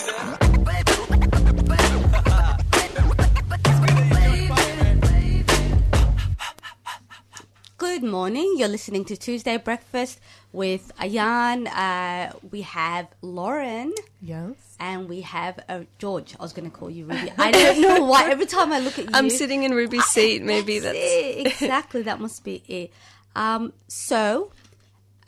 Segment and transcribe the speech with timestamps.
[7.77, 8.55] Good morning.
[8.57, 10.20] You're listening to Tuesday Breakfast
[10.53, 11.68] with Ayan.
[11.68, 14.55] Uh, we have Lauren Yes.
[14.79, 16.35] and we have uh, George.
[16.40, 17.34] I was going to call you Ruby.
[17.37, 18.29] I don't know why.
[18.32, 20.41] Every time I look at you, I'm sitting in Ruby's seat.
[20.41, 20.98] Maybe that's.
[20.98, 21.48] it.
[21.48, 22.93] exactly that must be it.
[23.35, 24.54] Um, so,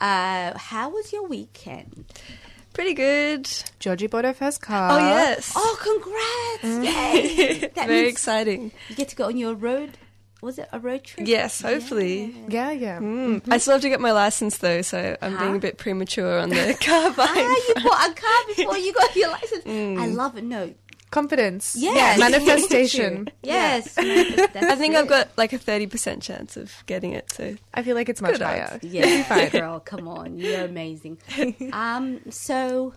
[0.00, 2.06] uh, how was your weekend?
[2.72, 3.46] Pretty good.
[3.78, 4.92] Georgie bought her first car.
[4.92, 5.52] Oh, yes.
[5.54, 6.86] Oh, congrats!
[6.86, 7.58] Yay!
[7.74, 8.72] That Very means exciting.
[8.88, 9.98] you get to go on your road.
[10.40, 11.26] Was it a road trip?
[11.26, 12.34] Yes, hopefully.
[12.48, 12.98] Yeah, yeah.
[13.00, 13.42] Mm.
[13.52, 16.50] I still have to get my license though, so I'm being a bit premature on
[16.50, 17.30] the car buying.
[17.34, 19.64] Ah, you bought a car before you got your license.
[19.68, 19.98] Mm.
[19.98, 20.44] I love it.
[20.44, 20.72] No,
[21.10, 21.74] Confidence.
[21.78, 22.18] Yes.
[22.20, 23.28] Manifestation.
[23.42, 23.94] yes.
[23.98, 28.08] I think I've got like a 30% chance of getting it, so I feel like
[28.08, 28.70] it's much Good higher.
[28.74, 28.84] odds.
[28.84, 31.18] Yeah, girl, come on, you're amazing.
[31.72, 32.92] Um, so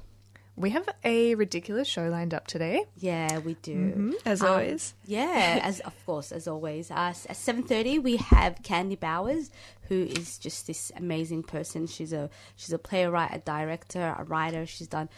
[0.62, 2.86] We have a ridiculous show lined up today.
[2.98, 3.76] yeah, we do.
[3.76, 4.12] Mm-hmm.
[4.26, 4.94] as Um, always.
[5.06, 6.92] Yeah, as of course, as always.
[6.92, 9.50] Uh, at seven thirty, we have Candy Bowers,
[9.90, 11.88] who is just this amazing person.
[11.88, 14.66] She's a she's a playwright, a director, a writer.
[14.66, 15.10] She's done,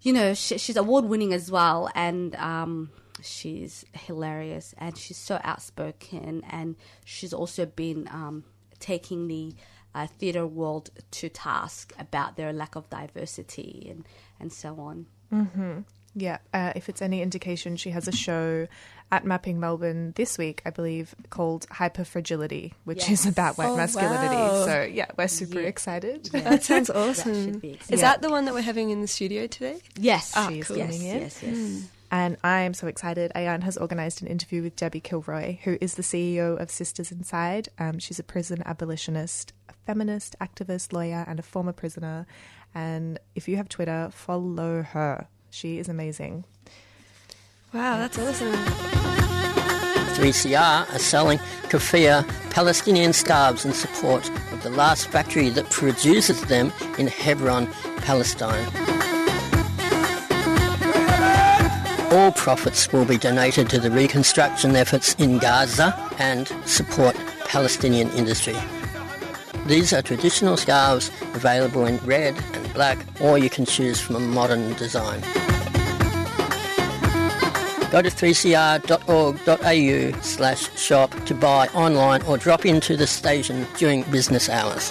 [0.00, 2.90] you know, she, she's award winning as well, and um,
[3.22, 6.42] she's hilarious and she's so outspoken.
[6.48, 8.44] And she's also been um,
[8.80, 9.54] taking the
[9.94, 14.04] uh, theatre world to task about their lack of diversity and
[14.44, 15.84] and so on.
[16.16, 18.68] Yeah, uh, if it's any indication, she has a show
[19.10, 24.36] at Mapping Melbourne this week, I believe, called Hyperfragility, which is about white Oh, masculinity.
[24.36, 24.64] wow.
[24.64, 25.66] So, yeah, we're super Yeah.
[25.66, 26.26] excited.
[26.26, 27.44] That sounds awesome.
[27.54, 29.80] should be Is that the one that we're having in the studio today?
[29.98, 30.76] Yes, Ah, yes, cool.
[30.76, 31.20] yes, Tuning in.
[31.22, 31.88] yes, yes.
[32.12, 33.32] And I am so excited.
[33.34, 37.70] Ayan has organised an interview with Debbie Kilroy, who is the CEO of Sisters Inside.
[37.80, 42.26] Um, she's a prison abolitionist, a feminist, activist, lawyer, and a former prisoner.
[42.74, 45.28] And if you have Twitter, follow her.
[45.50, 46.44] She is amazing.
[47.72, 48.52] Wow, that's awesome.
[50.14, 56.72] 3CR are selling keffiyeh Palestinian scarves in support of the last factory that produces them
[56.98, 57.66] in Hebron,
[57.98, 58.64] Palestine.
[62.12, 68.56] All profits will be donated to the reconstruction efforts in Gaza and support Palestinian industry.
[69.66, 74.20] These are traditional scarves available in red and black, or you can choose from a
[74.20, 75.20] modern design.
[77.90, 84.48] Go to 3cr.org.au slash shop to buy online or drop into the station during business
[84.48, 84.90] hours.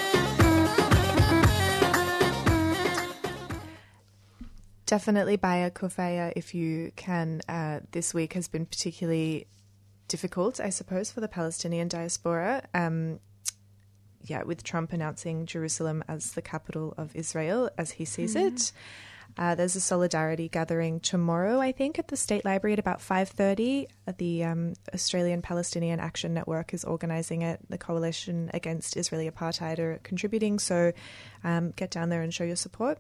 [4.86, 7.42] Definitely buy a kufiya if you can.
[7.50, 9.48] Uh, this week has been particularly
[10.08, 12.64] difficult, I suppose, for the Palestinian diaspora.
[12.74, 13.20] Um,
[14.24, 18.72] yeah, with Trump announcing Jerusalem as the capital of Israel as he sees it.
[19.38, 23.88] Uh, there's a solidarity gathering tomorrow, I think, at the State Library at about 5.30.
[24.18, 27.60] The um, Australian Palestinian Action Network is organising it.
[27.68, 30.94] The Coalition Against Israeli Apartheid are contributing, so
[31.44, 33.00] um, get down there and show your support.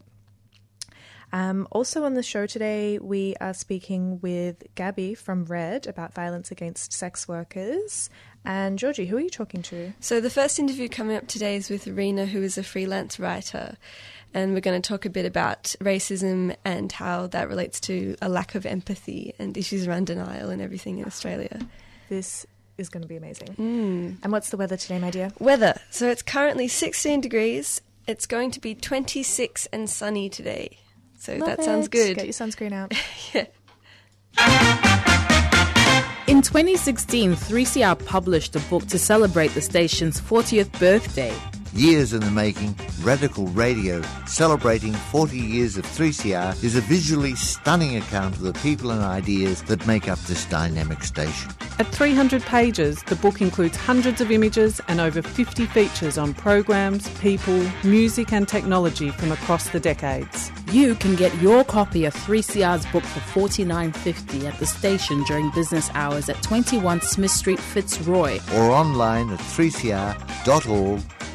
[1.32, 6.52] Um, also on the show today, we are speaking with Gabby from Red about violence
[6.52, 8.10] against sex workers.
[8.46, 9.94] And Georgie, who are you talking to?
[10.00, 13.78] So the first interview coming up today is with Rena, who is a freelance writer,
[14.34, 18.28] and we're going to talk a bit about racism and how that relates to a
[18.28, 21.60] lack of empathy and issues around denial and everything in Australia.
[22.10, 22.46] This
[22.78, 23.50] is going to be amazing.
[23.50, 24.18] Mm.
[24.24, 25.32] And what's the weather today, my dear?
[25.40, 25.80] Weather.
[25.92, 27.82] So it's currently 16 degrees.
[28.08, 30.78] It's going to be 26 and sunny today.
[31.18, 32.18] So Love that sounds good.
[32.18, 32.92] Get your sunscreen out.
[36.26, 41.36] In 2016, 3CR published a book to celebrate the station's 40th birthday.
[41.76, 47.98] Years in the making, Radical Radio, celebrating 40 years of 3CR, is a visually stunning
[47.98, 51.50] account of the people and ideas that make up this dynamic station.
[51.80, 57.10] At 300 pages, the book includes hundreds of images and over 50 features on programs,
[57.20, 60.52] people, music, and technology from across the decades.
[60.72, 65.90] You can get your copy of 3CR's book for $49.50 at the station during business
[65.96, 68.40] hours at 21 Smith Street, Fitzroy.
[68.54, 69.40] or online at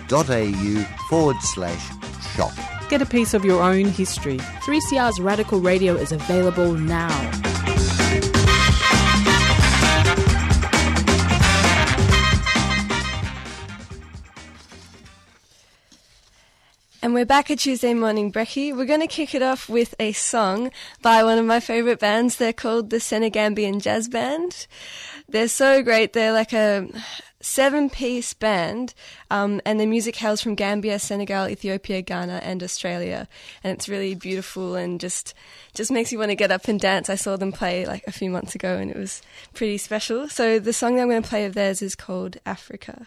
[0.09, 1.89] 3cr.org.au forward slash
[2.35, 2.53] shop.
[2.89, 4.39] Get a piece of your own history.
[4.39, 7.09] 3CR's Radical Radio is available now.
[17.01, 18.77] And we're back at Tuesday Morning Brekkie.
[18.77, 20.71] We're going to kick it off with a song
[21.01, 22.37] by one of my favourite bands.
[22.37, 24.67] They're called the Senegambian Jazz Band.
[25.29, 26.13] They're so great.
[26.13, 26.89] They're like a
[27.41, 28.95] seven piece band,
[29.31, 33.29] um, and their music hails from Gambia, Senegal, Ethiopia, Ghana, and Australia.
[33.63, 35.35] And it's really beautiful and just
[35.75, 37.09] just makes you want to get up and dance.
[37.09, 39.23] I saw them play like a few months ago, and it was
[39.55, 40.29] pretty special.
[40.29, 43.07] So the song that I'm going to play of theirs is called Africa.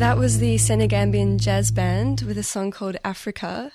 [0.00, 3.72] That was the Senegambian jazz band with a song called Africa.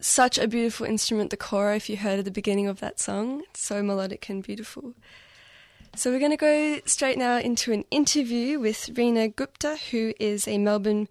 [0.00, 3.44] Such a beautiful instrument, the kora, if you heard at the beginning of that song.
[3.48, 4.94] It's so melodic and beautiful.
[5.94, 10.48] So we're going to go straight now into an interview with Rena Gupta, who is
[10.48, 11.06] a Melbourne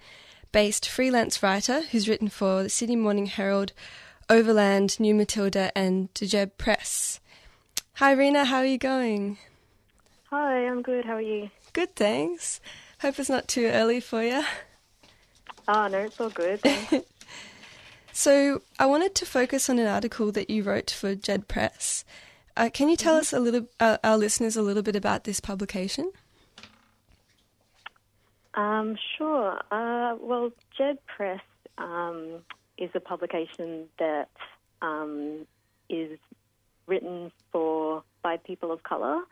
[0.51, 3.71] based freelance writer who's written for the Sydney Morning Herald,
[4.29, 7.21] Overland, New Matilda, and Djed Press.
[7.93, 9.37] Hi, Rena, how are you going?
[10.29, 11.05] Hi, I'm good.
[11.05, 11.51] How are you?
[11.71, 12.59] Good, thanks.
[13.03, 14.41] Hope it's not too early for you.
[15.67, 16.61] Ah, no, it's all good.
[18.15, 22.05] So, I wanted to focus on an article that you wrote for Djed Press.
[22.55, 25.39] Uh, can you tell us a little, uh, our listeners, a little bit about this
[25.39, 26.11] publication?
[28.53, 29.59] um, sure.
[29.71, 31.41] Uh, well, Djed Press
[31.79, 32.43] um,
[32.77, 34.29] is a publication that
[34.83, 35.47] um,
[35.89, 36.19] is
[36.85, 39.23] written for by people of colour.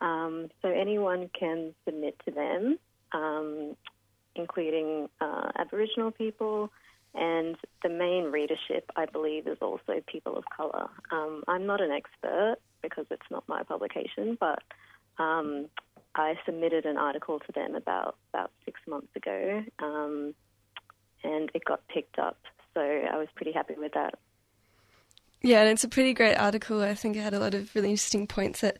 [0.00, 2.80] Um, so anyone can submit to them,
[3.14, 3.76] um,
[4.36, 6.70] including uh, Aboriginal people,
[7.14, 10.88] and the main readership, I believe, is also people of colour.
[11.12, 14.62] Um, I'm not an expert because it's not my publication, but
[15.18, 15.66] um,
[16.14, 20.34] I submitted an article to them about about six months ago, um,
[21.22, 22.38] and it got picked up.
[22.74, 24.14] So I was pretty happy with that.
[25.40, 26.82] Yeah, and it's a pretty great article.
[26.82, 28.78] I think it had a lot of really interesting points that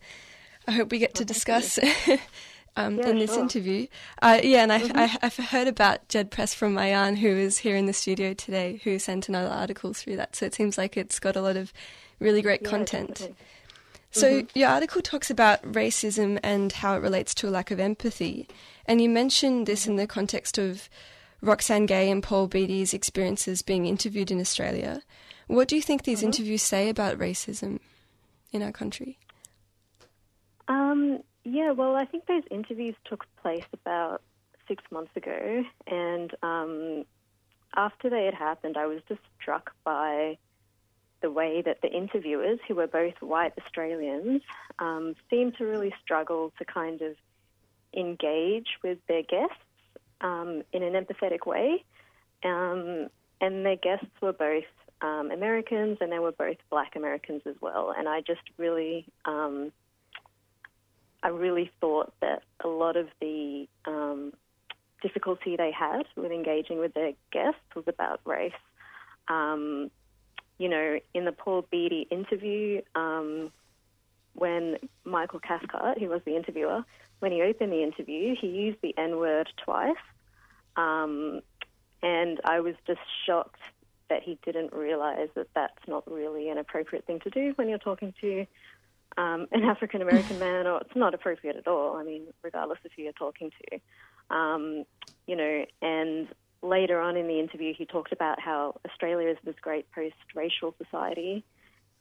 [0.67, 1.79] I hope we get to discuss
[2.77, 3.43] um, Yeah, in this sure.
[3.43, 3.87] interview.
[4.21, 7.59] Uh, yeah, and I, I, I've heard about Djed Press from my aunt, who is
[7.59, 10.37] here in the studio today, who sent another article through that.
[10.37, 11.73] So it seems like it's got a lot of
[12.19, 13.09] really great Yeah, content.
[13.09, 13.37] definitely.
[14.11, 18.49] So your article talks about racism and how it relates to a lack of empathy,
[18.87, 20.89] and you mentioned this in the context of
[21.41, 25.03] Roxane Gay and Paul Beatty's experiences being interviewed in Australia.
[25.49, 27.81] What do you think these interviews say about racism
[28.53, 29.19] in our country?
[30.69, 34.23] Um, yeah, well, I think those interviews took place about
[34.67, 37.05] six months ago, and um,
[37.77, 40.39] after they had happened, I was just struck by
[41.21, 44.43] the way that the interviewers, who were both white Australians,
[44.79, 47.17] um, seemed to really struggle to kind of
[47.95, 49.57] engage with their guests
[50.21, 51.83] um, in an empathetic way.
[52.45, 53.09] Um,
[53.41, 54.65] and their guests were both
[55.01, 57.95] um, Americans and they were both black Americans as well.
[57.97, 59.73] And I just really, um,
[61.25, 64.35] I really thought that a lot of the um,
[65.03, 68.53] difficulty they had with engaging with their guests was about race.
[69.29, 69.91] Um,
[70.59, 73.51] you know, in the Paul Beatty interview, um,
[74.35, 76.85] when Michael Cathcart, who was the interviewer,
[77.21, 79.97] when he opened the interview, he used the N word twice.
[80.77, 81.41] Um,
[82.03, 83.61] and I was just shocked
[84.11, 87.79] that he didn't realize that that's not really an appropriate thing to do when you're
[87.79, 88.47] talking to
[89.17, 91.97] um, an African American man, or it's not appropriate at all.
[91.97, 94.35] I mean, regardless of who you're talking to.
[94.35, 94.85] Um,
[95.27, 96.29] you know, and
[96.63, 101.45] later on in the interview, he talked about how Australia is this great post-racial society,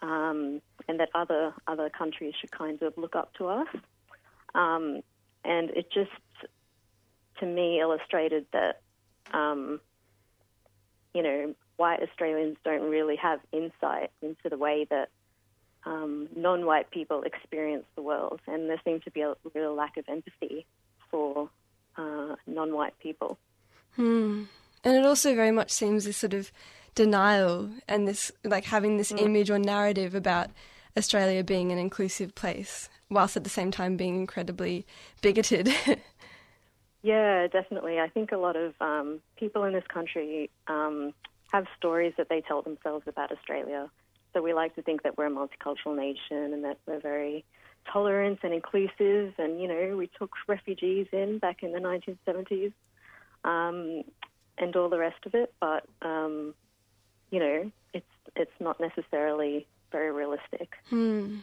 [0.02, 3.68] um, and that other other countries should kind of look up to us.
[4.56, 5.02] Um,
[5.44, 6.12] and it just,
[7.40, 8.82] to me, illustrated that,
[9.34, 9.82] um,
[11.14, 15.10] you know, white Australians don't really have insight into the way that
[15.86, 20.06] um, non-white people experience the world, and there seems to be a real lack of
[20.08, 20.66] empathy
[21.10, 21.50] for
[21.98, 23.38] uh, non-white people.
[23.96, 24.44] Hmm.
[24.84, 26.52] And it also very much seems this sort of
[26.96, 30.50] denial and this like having this image or narrative about
[30.98, 34.86] Australia being an inclusive place, whilst at the same time being incredibly
[35.22, 35.70] bigoted.
[37.02, 38.00] yeah, definitely.
[38.00, 41.14] I think a lot of um, people in this country um,
[41.52, 43.90] have stories that they tell themselves about Australia.
[44.34, 47.46] So we like to think that we're a multicultural nation and that we're very
[47.92, 49.34] tolerant and inclusive.
[49.38, 52.74] And, you know, we took refugees in back in the 1970s
[53.44, 54.04] um,
[54.58, 55.54] and all the rest of it.
[55.60, 56.56] But, um,
[57.30, 60.72] you know, it's, it's not necessarily very realistic.
[60.90, 61.38] Hmm.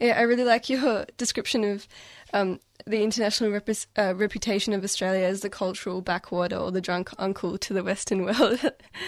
[0.00, 1.88] Yeah, I really like your description of
[2.32, 7.10] um, the international rep- uh, reputation of Australia as the cultural backwater or the drunk
[7.18, 8.60] uncle to the Western world.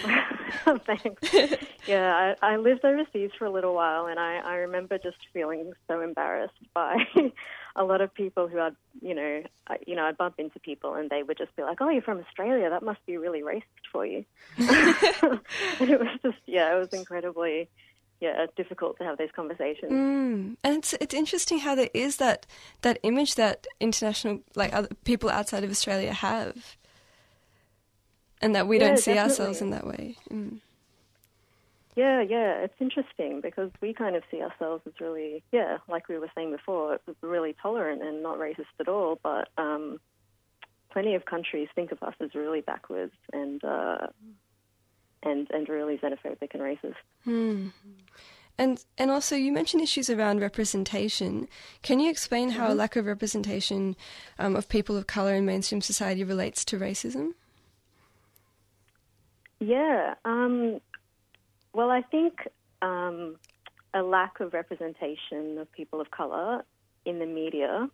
[0.85, 1.33] Thanks.
[1.85, 5.73] Yeah, I, I, lived overseas for a little while, and I, I remember just feeling
[5.87, 6.97] so embarrassed by
[7.75, 10.95] a lot of people who I'd, you know, I, you know, I'd bump into people,
[10.95, 12.69] and they would just be like, "Oh, you're from Australia?
[12.69, 14.25] That must be really racist for you."
[14.57, 14.69] and
[15.79, 17.69] it was just, yeah, it was incredibly
[18.19, 19.91] yeah, difficult to have those conversations.
[19.91, 20.57] Mm.
[20.63, 22.45] And it's it's interesting how there is that
[22.81, 26.77] that image that international like other people outside of Australia have,
[28.41, 29.31] and that we yeah, don't see definitely.
[29.31, 30.15] ourselves in that way.
[30.31, 30.59] Mm.
[31.95, 36.19] Yeah, yeah, it's interesting because we kind of see ourselves as really, yeah, like we
[36.19, 39.19] were saying before, really tolerant and not racist at all.
[39.23, 39.99] But um,
[40.91, 43.63] plenty of countries think of us as really backwards and.
[43.63, 44.07] Uh,
[45.23, 46.93] and, and really xenophobic and racist.
[47.23, 47.67] Hmm.
[48.59, 51.47] And and also you mentioned issues around representation.
[51.81, 52.77] Can you explain how a Mm-hmm.
[52.79, 53.95] lack of representation
[54.39, 57.33] um, of people of color in mainstream society relates to racism?
[59.59, 60.15] Yeah.
[60.25, 60.79] Um,
[61.73, 62.47] well, I think
[62.81, 63.35] um,
[63.93, 66.63] a lack of representation of people of color
[67.05, 67.89] in the media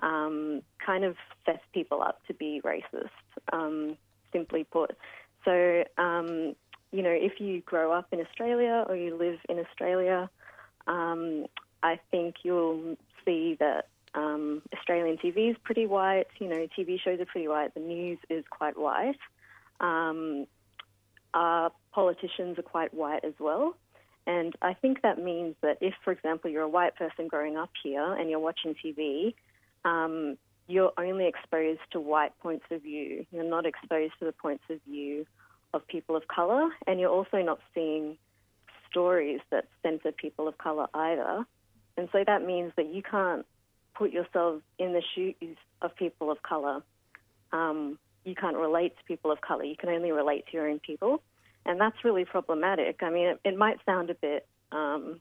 [0.00, 3.10] um, kind of sets people up to be racist,
[3.52, 3.96] um,
[4.32, 4.96] simply put.
[5.44, 6.54] So, um,
[6.92, 10.28] you know, if you grow up in Australia or you live in Australia,
[10.86, 11.46] um,
[11.82, 16.26] I think you'll see that um, Australian TV is pretty white.
[16.38, 17.74] You know, TV shows are pretty white.
[17.74, 19.18] The news is quite white.
[19.80, 20.46] Um,
[21.34, 23.76] our politicians are quite white as well.
[24.26, 27.70] And I think that means that if, for example, you're a white person growing up
[27.82, 29.34] here and you're watching TV,
[29.84, 30.36] um,
[30.68, 33.26] you're only exposed to white points of view.
[33.32, 35.26] You're not exposed to the points of view
[35.72, 38.18] of people of colour, and you're also not seeing
[38.88, 41.44] stories that center people of colour either.
[41.96, 43.46] And so that means that you can't
[43.94, 46.82] put yourself in the shoes of people of colour.
[47.52, 49.64] Um, you can't relate to people of colour.
[49.64, 51.22] You can only relate to your own people.
[51.66, 53.02] And that's really problematic.
[53.02, 55.20] I mean, it, it might sound a bit um,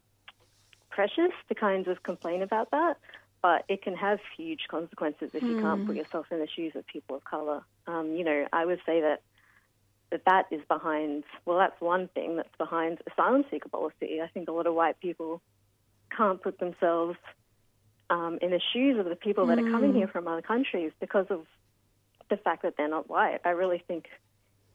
[0.89, 2.97] precious to kind of complain about that,
[3.41, 6.85] but it can have huge consequences if you can't put yourself in the shoes of
[6.87, 7.63] people of colour.
[7.87, 9.21] Um, you know, I would say that
[10.11, 11.23] that that is behind.
[11.45, 14.21] Well, that's one thing that's behind asylum seeker policy.
[14.21, 15.41] I think a lot of white people
[16.15, 17.17] can't put themselves
[18.09, 21.27] um, in the shoes of the people that are coming here from other countries because
[21.29, 21.45] of
[22.29, 23.39] the fact that they're not white.
[23.45, 24.07] I really think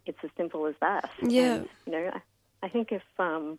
[0.07, 1.11] it's as simple as that.
[1.23, 1.55] Yeah.
[1.55, 3.59] And, you know, I, I think if um,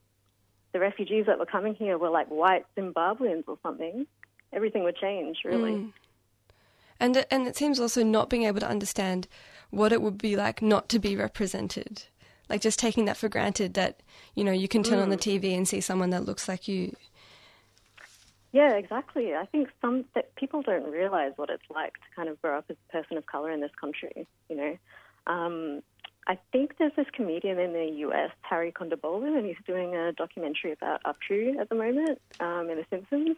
[0.74, 4.06] the refugees that were coming here were like white Zimbabweans or something,
[4.52, 5.72] everything would change, really.
[5.72, 5.94] Mm.
[7.00, 9.28] And and it seems also not being able to understand
[9.70, 12.04] what it would be like not to be represented.
[12.50, 14.02] Like just taking that for granted that,
[14.36, 16.96] you know, you can turn on the TV and see someone that looks like you.
[18.56, 19.36] Yeah, exactly.
[19.36, 20.06] I think some
[20.38, 23.26] people don't realize what it's like to kind of grow up as a person of
[23.26, 24.26] color in this country.
[24.48, 24.78] You know,
[25.28, 25.84] um,
[26.26, 30.72] I think there's this comedian in the US, Hari Kondabolu, and he's doing a documentary
[30.72, 33.36] about Apu at the moment um, in The Simpsons,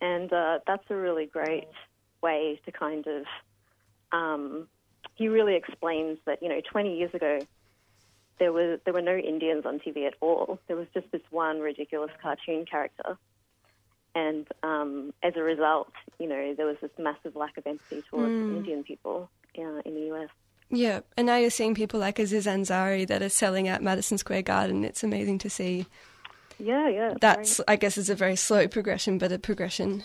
[0.00, 1.66] and uh, that's a really great
[2.22, 3.24] way to kind of.
[4.12, 4.68] Um,
[5.16, 7.40] he really explains that you know 20 years ago
[8.38, 10.60] there was there were no Indians on TV at all.
[10.68, 13.18] There was just this one ridiculous cartoon character,
[14.14, 18.30] and um, as a result, you know there was this massive lack of empathy towards
[18.30, 19.28] Indian people
[19.58, 20.28] uh, in the US.
[20.70, 24.42] Yeah, and now you're seeing people like Aziz Ansari that are selling out Madison Square
[24.42, 24.84] Garden.
[24.84, 25.86] It's amazing to see.
[26.58, 27.14] Yeah, yeah.
[27.20, 30.04] That's, very- I guess, is a very slow progression, but a progression.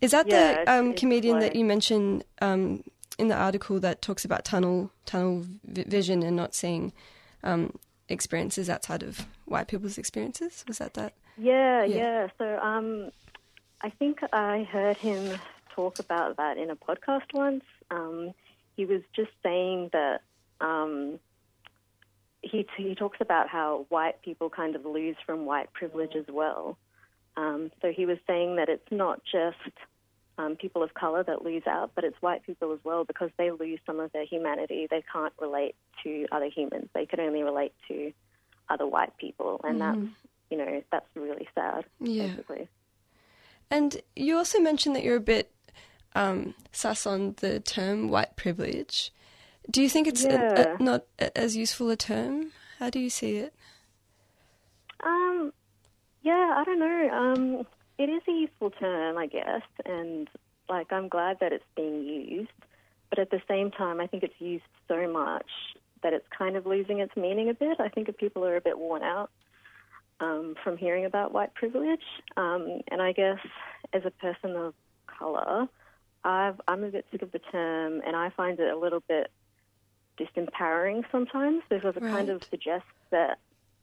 [0.00, 1.40] Is that Yeah, the um, comedian slow.
[1.40, 2.84] that you mentioned um,
[3.18, 6.92] in the article that talks about tunnel tunnel vision and not seeing
[7.42, 7.74] um,
[8.08, 10.64] experiences outside of white people's experiences?
[10.68, 11.12] Was that that?
[11.36, 11.96] Yeah, Yeah.
[11.96, 12.28] yeah.
[12.38, 13.10] So um,
[13.80, 15.38] I think I heard him
[15.74, 17.64] talk about that in a podcast once.
[17.90, 18.32] Um,
[18.76, 20.22] he was just saying that
[20.60, 21.18] um,
[22.42, 26.78] he he talks about how white people kind of lose from white privilege as well.
[27.36, 29.56] Um, so he was saying that it's not just
[30.38, 33.50] um, people of color that lose out, but it's white people as well because they
[33.50, 34.88] lose some of their humanity.
[34.90, 36.88] They can't relate to other humans.
[36.94, 38.12] They can only relate to
[38.68, 39.98] other white people, and that's
[40.50, 42.26] you know, that's really sad, Yeah.
[42.28, 42.68] basically.
[43.70, 45.50] And you also mentioned that you're a bit
[46.16, 49.12] um, sus on the term white privilege.
[49.70, 50.74] Do you think it's Yeah.
[50.78, 52.50] a- not a- as useful a term?
[52.80, 53.54] How do you see it?
[55.04, 55.52] Um,
[56.22, 57.08] yeah, I don't know.
[57.12, 57.66] Um,
[57.98, 60.28] it is a useful term, I guess, and
[60.68, 62.50] like I'm glad that it's being used.
[63.08, 65.46] But at the same time, I think it's used so much
[66.02, 67.78] that it's kind of losing its meaning a bit.
[67.80, 69.30] I think people are a bit worn out
[70.20, 72.04] um, from hearing about white privilege.
[72.36, 73.38] Um, and I guess
[73.92, 74.74] as a person of
[75.06, 75.68] colour,
[76.22, 79.30] I've, I'm a bit sick of the term, and I find it a little bit
[80.18, 83.38] disempowering sometimes because it kind of suggests that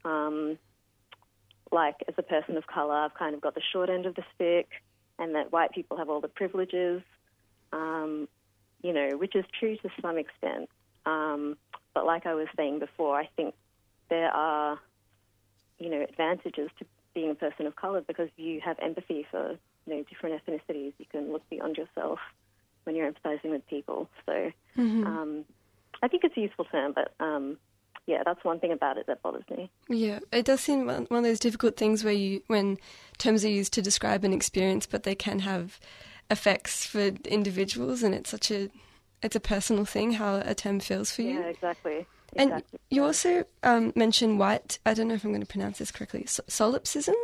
[0.06, 0.58] um,
[1.72, 4.24] like as a person of color, I've kind of got the short end of the
[4.36, 4.70] stick,
[5.20, 7.02] and that white people have all the privileges,
[7.74, 8.28] um,
[8.82, 10.70] you know, which is true to some extent.
[11.06, 11.58] Um,
[11.94, 13.56] but like I was saying before, I think
[14.10, 14.80] there are,
[15.80, 19.96] you know, advantages to being a person of color because you have empathy for, you
[19.96, 20.94] know, different ethnicities.
[20.98, 22.20] You can look beyond yourself
[22.84, 24.10] when you're empathizing with people.
[24.26, 24.52] So
[25.06, 25.46] um,
[26.02, 27.58] I think it's a useful term, but um,
[28.06, 29.70] yeah, that's one thing about it that bothers me.
[29.90, 32.78] Yeah, it does seem one one of those difficult things where you, when
[33.18, 35.80] terms are used to describe an experience, but they can have
[36.30, 38.70] effects for individuals, and it's such a,
[39.22, 41.40] it's a personal thing how a term feels for you.
[41.40, 42.08] Yeah, exactly.
[42.36, 42.80] And exactly.
[42.90, 44.80] you also um, mentioned white.
[44.86, 47.16] I don't know if I'm going to pronounce this correctly, solipsism?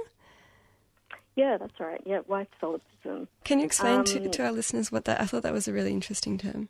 [1.35, 2.01] Yeah, that's right.
[2.05, 3.27] Yeah, white solipsism.
[3.43, 5.19] Can you explain to, Um, to our listeners what that?
[5.19, 6.69] I thought that was a really interesting term.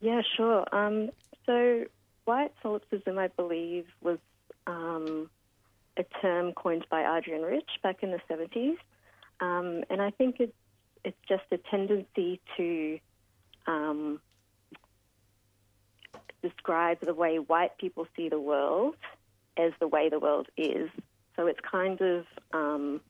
[0.00, 0.64] Yeah, sure.
[0.74, 1.10] Um,
[1.46, 1.84] so,
[2.24, 4.18] white solipsism, I believe, was
[4.66, 5.28] um,
[5.96, 8.76] a term coined by Adrienne Rich back in the 70s.
[9.40, 10.56] Um, and I think it's,
[11.04, 12.98] it's just a tendency to
[13.66, 14.20] um,
[16.42, 18.96] describe the way white people see the world
[19.56, 20.90] as the way the world is.
[21.36, 23.00] So it's kind of um,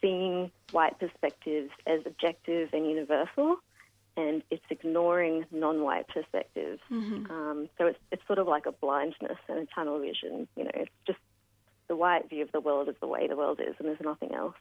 [0.00, 3.56] seeing white perspectives as objective and universal,
[4.16, 6.80] and it's ignoring non-white perspectives.
[7.30, 10.46] Um, so it's it's sort of like a blindness and a tunnel vision.
[10.56, 11.18] You know, it's just
[11.88, 14.34] the white view of the world is the way the world is, and there's nothing
[14.34, 14.54] else.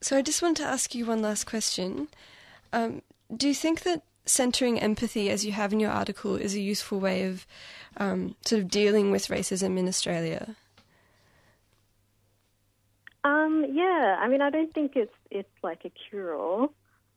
[0.00, 2.08] So I just want to ask you one last question.
[2.72, 3.02] Um,
[3.36, 7.00] do you think that centering empathy, as you have in your article, is a useful
[7.00, 7.46] way of
[7.96, 10.56] um, sort of dealing with racism in Australia?
[13.24, 16.72] Um, yeah, I mean, I don't think it's it's like a cure-all,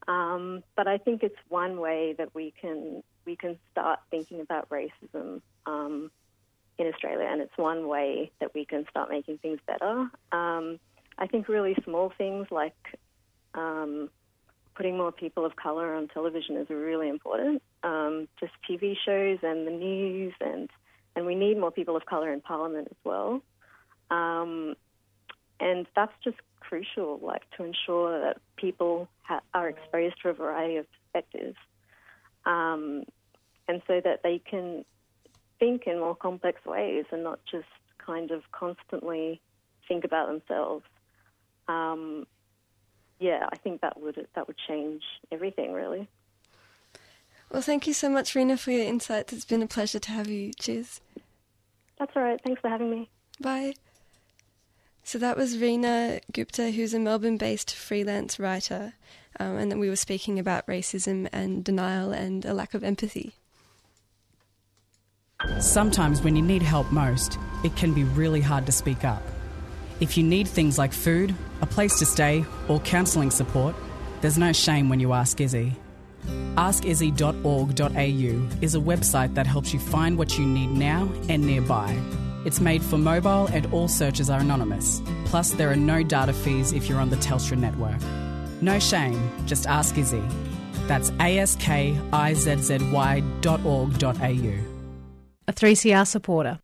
[0.07, 4.69] um, but I think it's one way that we can we can start thinking about
[4.69, 6.11] racism um,
[6.77, 10.09] in Australia, and it's one way that we can start making things better.
[10.31, 10.79] Um,
[11.17, 12.77] I think really small things like
[13.55, 14.09] um,
[14.75, 17.61] putting more people of color on television is really important.
[17.83, 20.69] Um, just TV shows and the news, and
[21.15, 23.41] and we need more people of color in Parliament as well.
[24.11, 24.75] Um,
[25.59, 30.77] and that's just crucial, like to ensure that people ha- are exposed to a variety
[30.77, 31.57] of perspectives,
[32.45, 33.03] um,
[33.67, 34.83] and so that they can
[35.57, 39.39] think in more complex ways and not just kind of constantly
[39.87, 40.85] think about themselves.
[41.67, 42.27] Um,
[43.19, 46.07] yeah, I think that would that would change everything, really.
[47.51, 49.31] Well, thank you so much, Rena, for your insights.
[49.31, 50.51] It's been a pleasure to have you.
[50.53, 50.99] Cheers.
[51.99, 52.39] That's all right.
[52.43, 53.09] Thanks for having me.
[53.39, 53.75] Bye.
[55.03, 58.93] So that was Reena Gupta, who's a Melbourne based freelance writer,
[59.39, 63.35] um, and then we were speaking about racism and denial and a lack of empathy.
[65.59, 69.21] Sometimes, when you need help most, it can be really hard to speak up.
[69.99, 73.75] If you need things like food, a place to stay, or counselling support,
[74.21, 75.73] there's no shame when you ask Izzy.
[76.55, 81.97] AskIzzy.org.au is a website that helps you find what you need now and nearby.
[82.43, 85.01] It's made for mobile and all searches are anonymous.
[85.25, 88.01] Plus, there are no data fees if you're on the Telstra network.
[88.61, 90.23] No shame, just ask Izzy.
[90.87, 91.95] That's askizzy
[93.41, 94.53] dot org dot au.
[95.47, 96.59] A 3CR supporter.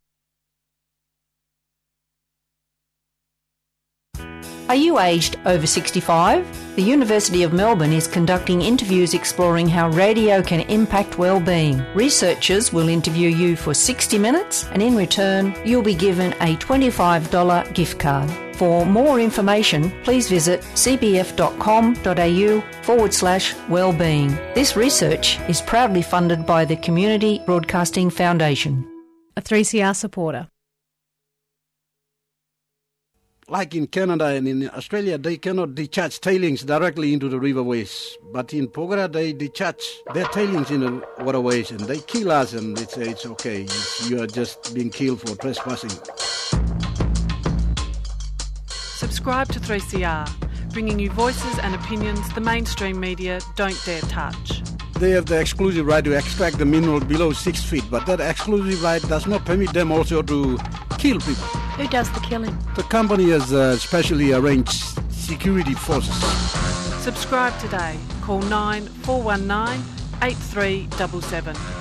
[4.72, 6.76] Are you aged over 65?
[6.78, 11.84] The University of Melbourne is conducting interviews exploring how radio can impact well-being.
[11.94, 17.74] Researchers will interview you for 60 minutes and in return you'll be given a $25
[17.74, 18.32] gift card.
[18.56, 24.30] For more information, please visit cbf.com.au forward slash wellbeing.
[24.56, 28.88] This research is proudly funded by the Community Broadcasting Foundation.
[29.36, 30.48] A 3CR supporter.
[33.52, 38.16] Like in Canada and in Australia, they cannot discharge tailings directly into the riverways.
[38.32, 39.84] But in Porgera, they discharge
[40.14, 43.68] their tailings in the waterways and they kill us, and they say it's okay.
[44.08, 45.90] You are just being killed for trespassing.
[48.70, 54.64] Subscribe to 3CR, bringing you voices and opinions the mainstream media don't dare touch.
[54.94, 58.82] They have the exclusive right to extract the mineral below six feet, but that exclusive
[58.82, 60.58] right does not permit them also to
[60.98, 61.61] kill people.
[61.82, 62.56] Who does the killing?
[62.76, 66.13] The company has uh, specially arranged security forces.
[67.02, 67.98] Subscribe today.
[68.22, 69.84] Call 9419
[70.22, 71.81] 8377.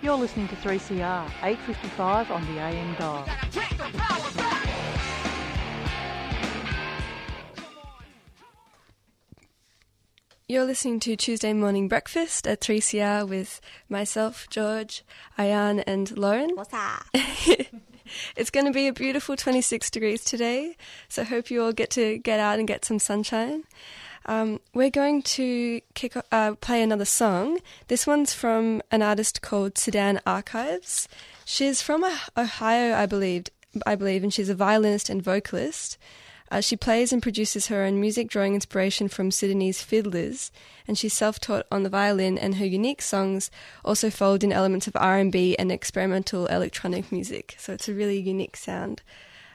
[0.00, 3.28] You're listening to 3CR, 855 on the AM dial.
[10.46, 15.04] You're listening to Tuesday Morning Breakfast at 3CR with myself, George,
[15.36, 16.50] Ayan, and Lauren.
[16.54, 17.04] What's up?
[18.36, 20.76] it's going to be a beautiful 26 degrees today,
[21.08, 23.64] so hope you all get to get out and get some sunshine.
[24.28, 27.60] Um, we're going to kick, uh, play another song.
[27.86, 31.08] This one's from an artist called Sudan Archives.
[31.46, 32.04] She's from
[32.36, 33.44] Ohio, I believe,
[33.86, 35.96] I believe, and she's a violinist and vocalist.
[36.50, 40.52] Uh, she plays and produces her own music, drawing inspiration from Sudanese fiddlers,
[40.86, 42.36] and she's self-taught on the violin.
[42.36, 43.50] And her unique songs
[43.82, 47.54] also fold in elements of R&B and experimental electronic music.
[47.58, 49.00] So it's a really unique sound.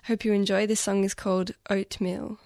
[0.05, 0.65] Hope you enjoy.
[0.65, 2.39] This song is called Oatmeal.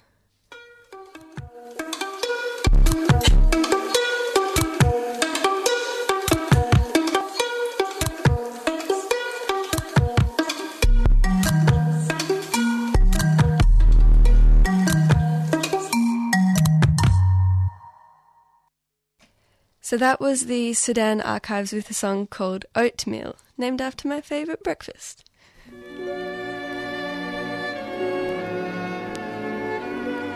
[19.87, 24.61] So that was the Sudan Archives with a song called Oatmeal, named after my favourite
[24.61, 25.23] breakfast.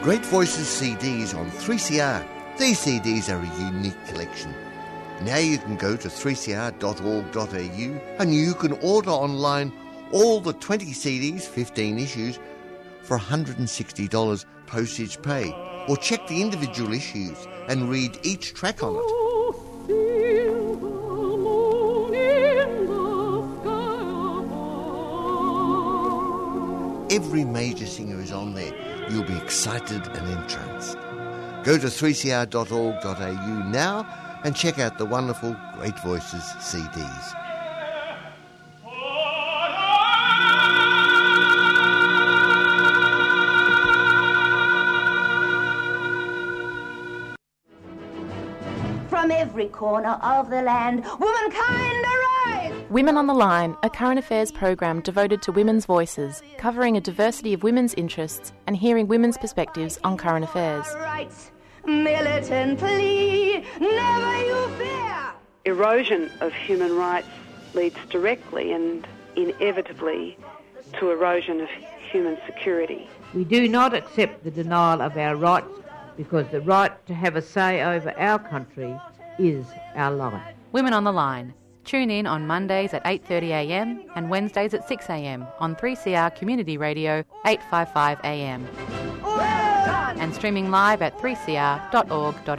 [0.02, 2.26] Great Voices CDs on 3CR.
[2.58, 4.56] These CDs are a unique collection.
[5.24, 9.74] Now you can go to 3cr.org.au and you can order online
[10.14, 12.40] all the 20 CDs, 15 issues,
[13.02, 15.54] for $160 postage paid.
[15.90, 19.31] Or check the individual issues and read each track on it.
[27.12, 28.74] Every major singer is on there.
[29.10, 30.98] You'll be excited and entranced.
[31.66, 37.38] Go to 3cr.org.au now and check out the wonderful Great Voices CDs.
[49.10, 52.31] From every corner of the land, womankind!
[52.92, 57.54] Women on the Line, a current affairs program devoted to women's voices, covering a diversity
[57.54, 60.86] of women's interests and hearing women's perspectives on current affairs.
[60.96, 61.52] Rights,
[61.86, 65.32] militantly, never you fear!
[65.64, 67.30] Erosion of human rights
[67.74, 70.38] leads directly and inevitably
[71.00, 71.70] to erosion of
[72.12, 73.10] human security.
[73.34, 75.80] We do not accept the denial of our rights
[76.18, 79.00] because the right to have a say over our country
[79.40, 80.44] is our life.
[80.74, 81.54] Women on the Line.
[81.84, 88.68] Tune in on Mondays at 8.30am and Wednesdays at 6am on 3CR Community Radio 855am.
[90.18, 92.52] And streaming live at 3cr.org.au.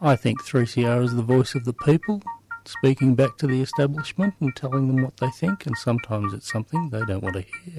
[0.00, 2.20] I think 3CR is the voice of the people,
[2.64, 6.90] speaking back to the establishment and telling them what they think, and sometimes it's something
[6.90, 7.78] they don't want to hear.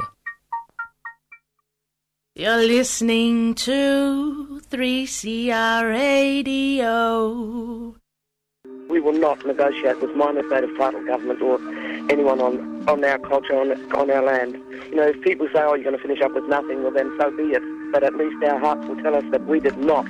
[2.37, 7.95] You're listening to 3CR Radio.
[8.89, 11.55] We will not negotiate with minor state of title government or
[12.11, 14.55] anyone on, on our culture, on, on our land.
[14.89, 17.15] You know, if people say, oh, you're going to finish up with nothing, well then
[17.17, 17.63] so be it.
[17.93, 20.05] But at least our hearts will tell us that we did not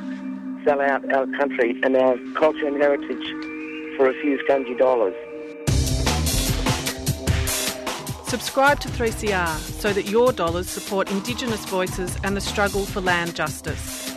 [0.65, 3.23] sell out our country and our culture and heritage
[3.97, 5.13] for a few scungy dollars.
[8.35, 13.33] Subscribe to 3CR so that your dollars support Indigenous voices and the struggle for land
[13.33, 14.11] justice.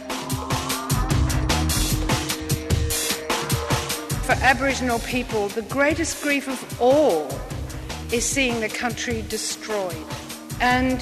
[4.25, 7.31] for Aboriginal people, the greatest grief of all
[8.13, 10.05] is seeing the country destroyed.
[10.61, 11.01] And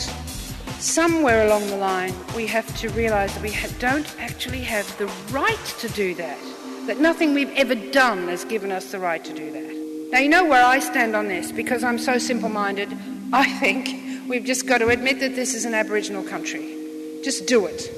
[0.79, 5.65] somewhere along the line, we have to realise that we don't actually have the right
[5.79, 6.39] to do that,
[6.87, 9.86] that nothing we've ever done has given us the right to do that.
[10.11, 12.89] Now, you know where I stand on this because I'm so simple minded.
[13.33, 17.21] I think we've just got to admit that this is an Aboriginal country.
[17.25, 17.91] Just do it.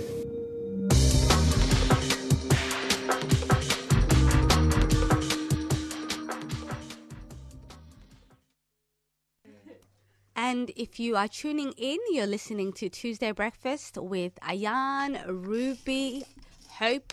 [10.34, 16.24] And if you are tuning in, you're listening to Tuesday Breakfast with Ayan, Ruby,
[16.70, 17.12] Hope.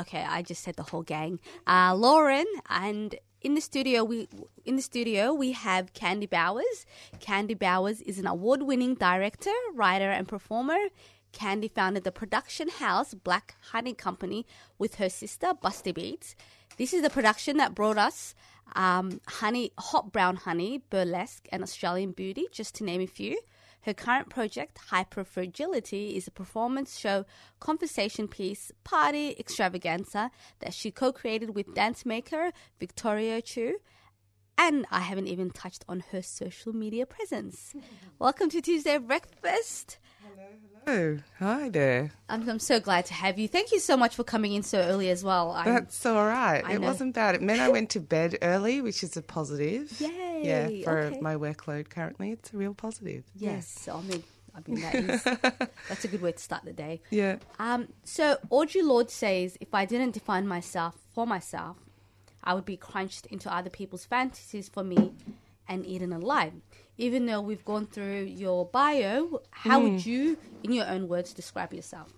[0.00, 1.40] Okay, I just said the whole gang.
[1.66, 4.28] Uh, Lauren and in the studio we
[4.64, 6.86] in the studio we have Candy Bowers.
[7.20, 10.78] Candy Bowers is an award-winning director, writer, and performer.
[11.32, 14.46] Candy founded the production house Black Honey Company
[14.78, 16.34] with her sister Busty Beatz.
[16.76, 18.34] This is the production that brought us
[18.74, 23.40] um, Honey, Hot Brown Honey, Burlesque, and Australian Beauty, just to name a few.
[23.82, 27.24] Her current project, Hyperfragility, is a performance show
[27.60, 33.78] conversation piece party extravaganza that she co created with dance maker Victoria Chiu.
[34.58, 37.72] And I haven't even touched on her social media presence.
[38.18, 39.98] Welcome to Tuesday Breakfast.
[40.86, 42.10] Oh, hi there.
[42.28, 43.46] I'm, I'm so glad to have you.
[43.46, 45.52] Thank you so much for coming in so early as well.
[45.52, 46.62] I'm- That's all right.
[46.64, 46.86] I it know.
[46.88, 47.34] wasn't bad.
[47.36, 50.00] It meant I went to bed early, which is a positive.
[50.00, 51.20] Yay, Yeah, for okay.
[51.20, 53.24] my workload currently, it's a real positive.
[53.36, 53.52] Yeah.
[53.52, 54.24] Yes, I mean,
[54.54, 55.22] I mean that is
[55.88, 57.02] that's a good way to start the day.
[57.10, 57.36] Yeah.
[57.58, 57.88] Um.
[58.04, 61.76] So Audre Lorde says, if I didn't define myself for myself,
[62.42, 65.12] I would be crunched into other people's fantasies for me,
[65.68, 66.54] and eaten alive.
[67.00, 70.06] Even though we've gone through your bio, how would Mm.
[70.06, 72.12] you, in your own words, describe yourself?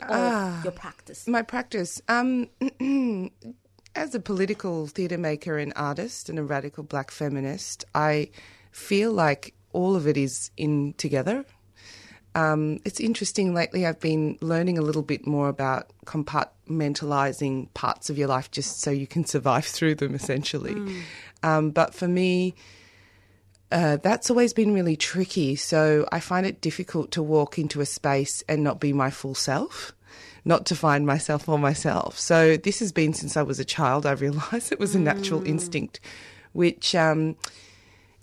[0.00, 1.26] Or Ah, your practice.
[1.26, 2.02] My practice.
[2.08, 2.50] Um,
[3.94, 8.28] as a political theatre maker and artist and a radical black feminist, I
[8.70, 11.46] feel like all of it is in together.
[12.34, 13.86] Um, it's interesting lately.
[13.86, 18.90] I've been learning a little bit more about compartmentalizing parts of your life just so
[18.90, 20.76] you can survive through them, essentially.
[21.42, 22.54] Um, but for me,
[23.72, 25.56] uh, that's always been really tricky.
[25.56, 29.34] So I find it difficult to walk into a space and not be my full
[29.34, 29.92] self,
[30.44, 32.18] not to find myself or myself.
[32.18, 34.04] So this has been since I was a child.
[34.04, 36.00] I realised it was a natural instinct,
[36.52, 37.36] which um,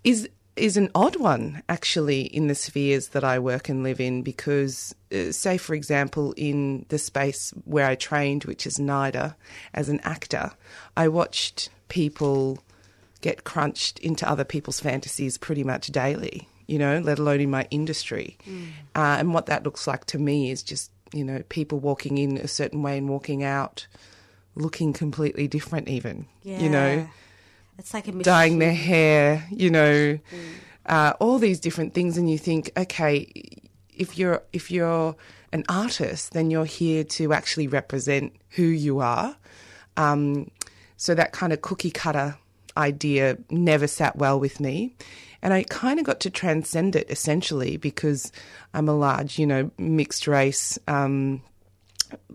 [0.03, 4.23] is is an odd one actually in the spheres that I work and live in
[4.23, 9.35] because uh, say for example in the space where I trained which is NIDA
[9.73, 10.51] as an actor
[10.97, 12.59] I watched people
[13.21, 17.67] get crunched into other people's fantasies pretty much daily you know let alone in my
[17.71, 18.37] industry.
[18.95, 22.37] Uh, and what that looks like to me is just you know people walking in
[22.37, 23.87] a certain way and walking out
[24.55, 26.27] looking completely different even
[26.59, 27.09] you know?
[27.79, 30.19] It's like a dyeing their hair, you know,
[30.85, 33.31] uh, all these different things, and you think, okay,
[33.95, 35.15] if you're if you're
[35.53, 39.37] an artist, then you're here to actually represent who you are.
[39.95, 40.51] Um,
[40.97, 42.35] so that kind of cookie cutter
[42.77, 44.95] idea never sat well with me.
[45.41, 48.31] And I kind of got to transcend it essentially because
[48.73, 51.41] I'm a large, you know, mixed race, um,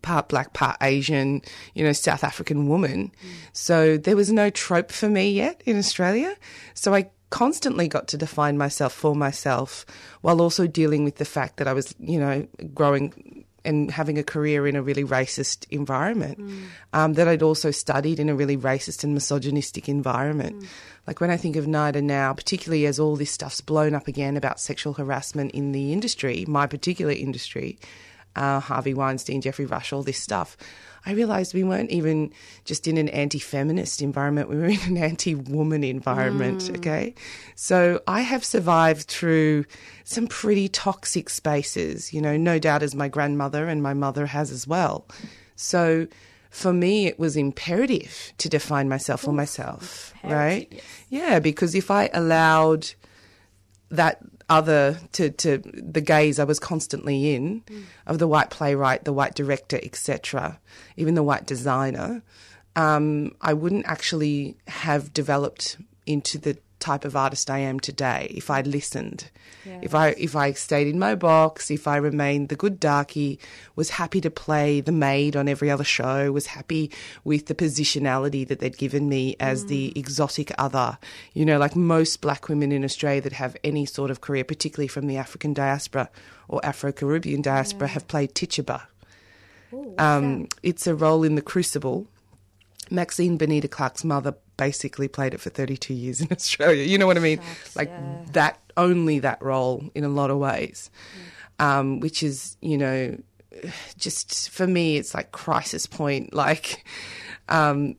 [0.03, 1.43] part black, part Asian,
[1.75, 3.13] you know, South African woman.
[3.53, 6.35] So there was no trope for me yet in Australia.
[6.73, 9.85] So I constantly got to define myself for myself
[10.21, 14.23] while also dealing with the fact that I was, you know, growing and having a
[14.23, 16.39] career in a really racist environment.
[16.93, 20.65] Um, that I'd also studied in a really racist and misogynistic environment.
[21.07, 24.37] Like when I think of NIDA now, particularly as all this stuff's blown up again
[24.37, 27.79] about sexual harassment in the industry, my particular industry,
[28.37, 30.57] uh, Harvey Weinstein, Geoffrey Rush, all this stuff,
[31.07, 32.33] I realised we weren't even
[32.65, 36.77] just in an anti feminist environment, we were in an anti woman environment, Mm.
[36.79, 37.15] okay?
[37.55, 39.67] So I have survived through
[40.05, 44.51] some pretty toxic spaces, you know, no doubt as my grandmother and my mother has
[44.51, 45.07] as well.
[45.57, 46.07] So
[46.51, 50.73] for me, it was imperative to define myself for myself, right?
[51.11, 52.91] Yeah, because if I allowed
[53.91, 57.63] that other to, to the gaze I was constantly in
[58.07, 60.59] of the white playwright, the white director, etc.,
[60.97, 62.23] even the white designer,
[62.77, 65.77] um, I wouldn't actually have developed
[66.07, 69.31] into the type of artist I am today if I'd listened.
[69.81, 73.41] If I if I stayed in my box, if I remained the good darkie,
[73.75, 76.91] was happy to play the maid on every other show, was happy
[77.25, 80.99] with the positionality that they'd given me as the exotic other.
[81.33, 84.89] You know, like most black women in Australia that have any sort of career, particularly
[84.89, 86.11] from the African diaspora
[86.49, 88.87] or Afro Caribbean diaspora, have played Tituba.
[89.99, 92.07] Um, it's a role in the crucible
[92.91, 96.85] Maxine Beneba Clarke's mother basically played it for 32 years in Australia.
[96.85, 97.41] You know what I mean?
[97.75, 97.91] like
[98.33, 100.91] that, only that role in a lot of ways,
[101.59, 103.17] um, which is, you know,
[103.97, 106.33] just for me, it's like crisis point.
[106.45, 106.85] Like
[107.49, 107.97] um,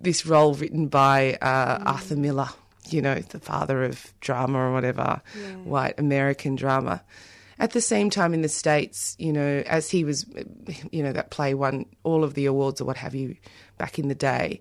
[0.00, 2.48] this role written by uh, Arthur Miller,
[2.90, 5.22] you know, the father of drama or whatever,
[5.64, 7.02] white American drama.
[7.58, 10.26] At the same time, in the States, you know, as he was,
[10.90, 13.36] you know, that play won all of the awards or what have you
[13.78, 14.60] back in the day.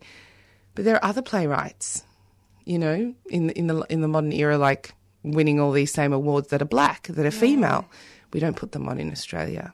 [0.75, 2.03] But there are other playwrights,
[2.65, 6.49] you know, in in the in the modern era, like winning all these same awards
[6.49, 7.85] that are black, that are female.
[8.33, 9.73] We don't put them on in Australia.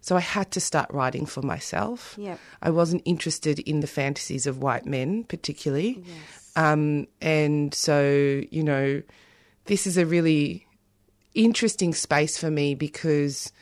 [0.00, 2.14] So I had to start writing for myself.
[2.18, 2.38] Yep.
[2.60, 6.02] I wasn't interested in the fantasies of white men, particularly.
[6.04, 6.52] Yes.
[6.56, 9.02] Um, and so, you know,
[9.64, 10.66] this is a really
[11.34, 13.52] interesting space for me because,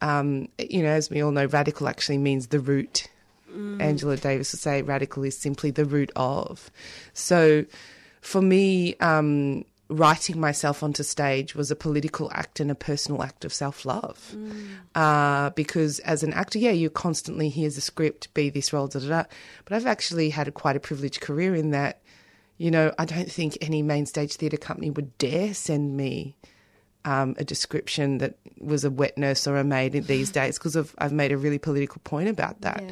[0.00, 3.08] um, you know, as we all know, radical actually means the root.
[3.80, 6.70] Angela Davis would say radical is simply the root of.
[7.12, 7.64] So
[8.20, 13.44] for me, um, writing myself onto stage was a political act and a personal act
[13.44, 14.34] of self love.
[14.94, 19.00] Uh, because as an actor, yeah, you constantly hear the script, be this role, da
[19.00, 19.24] da da.
[19.64, 22.00] But I've actually had a, quite a privileged career in that,
[22.58, 26.36] you know, I don't think any main stage theatre company would dare send me
[27.04, 31.12] um, a description that was a wet nurse or a maid these days because I've
[31.12, 32.82] made a really political point about that.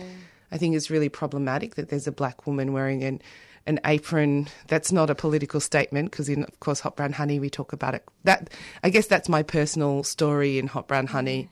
[0.53, 3.21] I think it's really problematic that there's a black woman wearing an
[3.67, 4.49] an apron.
[4.69, 7.95] That's not a political statement because in, of course, Hot Brown Honey, we talk about
[7.95, 8.05] it.
[8.25, 8.51] That
[8.83, 11.49] I guess that's my personal story in Hot Brown Honey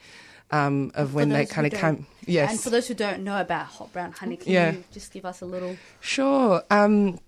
[0.50, 2.06] um, of when they kind of come.
[2.26, 4.72] Yes, And for those who don't know about hot brown honey, can Yeah.
[4.72, 5.76] you just give us a little?
[6.00, 6.62] Sure.
[6.70, 7.18] Um,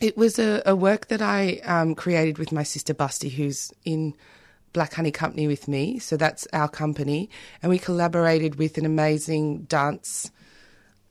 [0.00, 4.14] it was a, a work that I um, created with my sister Busty, who's in
[4.72, 5.98] Black Honey Company with me.
[5.98, 7.28] So that's our company.
[7.62, 10.30] And we collaborated with an amazing dance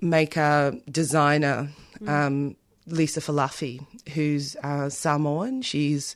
[0.02, 1.70] maker, designer,
[2.08, 2.56] um,
[2.88, 5.62] Lisa Fa'alafi, who's uh, Samoan.
[5.62, 6.16] She's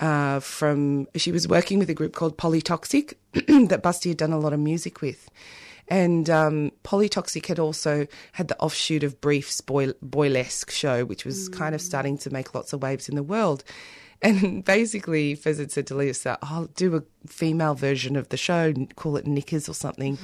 [0.00, 3.14] uh, from, she was working with a group called Polytoxic
[3.68, 5.30] that Busty had done a lot of music with.
[5.88, 11.48] And um, Polytoxic had also had the offshoot of Brief's boy, Boylesque show, which was
[11.48, 13.64] kind of starting to make lots of waves in the world.
[14.22, 19.16] And basically, Fezid said to Lisa, I'll do a female version of the show, call
[19.16, 20.18] it Knickers or something.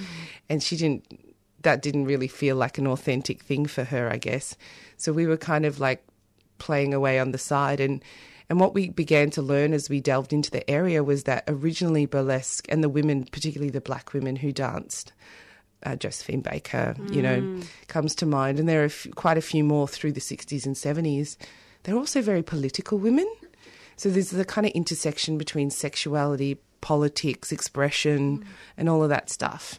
[0.50, 1.18] And she didn't,
[1.66, 4.56] that didn't really feel like an authentic thing for her, I guess.
[4.96, 6.02] So we were kind of like
[6.58, 7.80] playing away on the side.
[7.80, 8.02] And,
[8.48, 12.06] and what we began to learn as we delved into the area was that originally
[12.06, 15.12] burlesque and the women, particularly the black women who danced,
[15.84, 17.66] uh, Josephine Baker, you know, Mm.
[17.88, 18.58] comes to mind.
[18.58, 21.36] And there are f- quite a few more through the 60s and 70s.
[21.82, 23.28] They're also very political women.
[23.96, 28.44] So there's the kind of intersection between sexuality, politics, expression,
[28.76, 29.78] and all of that stuff.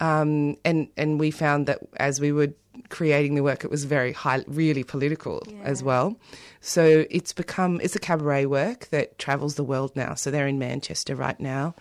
[0.00, 2.48] Um, and and we found that as we were
[2.88, 6.16] creating the work, it was very high, really political as well.
[6.60, 10.14] So it's become it's a cabaret work that travels the world now.
[10.14, 11.74] So they're in Manchester right now,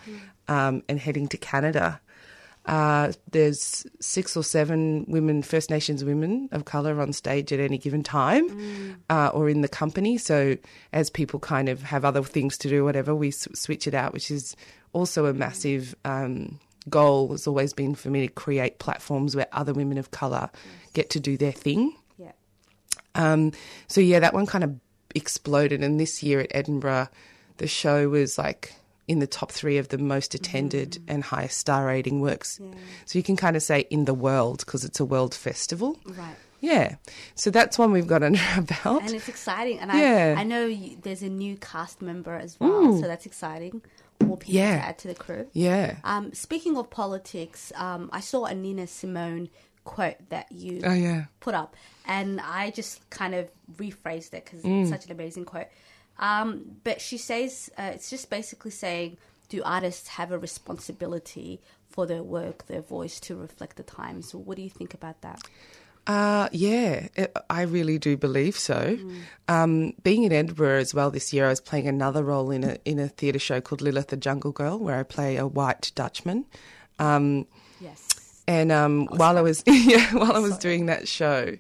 [0.47, 1.99] um, and heading to Canada.
[2.65, 7.77] Uh, there's six or seven women, First Nations women of colour on stage at any
[7.77, 10.17] given time uh, or in the company.
[10.17, 10.55] So
[10.93, 14.13] as people kind of have other things to do, whatever, we s- switch it out,
[14.13, 14.55] which is
[14.93, 16.57] also a massive um,
[16.89, 17.29] goal.
[17.31, 20.49] Has always been for me to create platforms where other women of colour
[20.93, 21.95] get to do their thing.
[22.17, 22.31] Yeah.
[23.15, 23.51] Um,
[23.87, 24.75] so yeah, that one kind of
[25.15, 25.83] exploded.
[25.83, 27.09] And this year at Edinburgh,
[27.57, 28.73] the show was like
[29.07, 32.59] in the top three of the most attended and highest star rating works.
[33.05, 35.99] So you can kind of say in the world because it's a world festival.
[36.05, 36.35] Right.
[36.61, 36.95] Yeah.
[37.35, 39.03] So that's one we've got under our belt.
[39.03, 39.79] And it's exciting.
[39.79, 40.35] And Yeah.
[40.37, 43.01] I, I know you, there's a new cast member as well, Mm.
[43.01, 43.81] so that's exciting.
[44.33, 44.77] More people Yeah.
[44.79, 45.47] to add to the crew.
[45.53, 45.97] Yeah.
[46.03, 49.49] Um, speaking of politics, um, I saw a Nina Simone
[49.83, 51.25] quote that you Oh, yeah.
[51.39, 54.81] put up, and I just kind of rephrased it because Mm.
[54.81, 55.67] it's such an amazing quote.
[56.17, 59.17] Um, but she says uh, it's just basically saying,
[59.49, 64.29] do artists have a responsibility for their work, their voice to reflect the times?
[64.29, 65.41] So what do you think about that?
[66.05, 68.97] Uh, yeah, it, I really do believe so.
[69.47, 72.77] Um, being in Edinburgh as well this year, I was playing another role in a
[72.83, 76.45] in a theatre show called Lilith the Jungle Girl, where I play a white Dutchman.
[76.99, 77.47] Um,
[77.79, 78.41] yes.
[78.47, 81.57] And um, while I was yeah, while I was doing that show,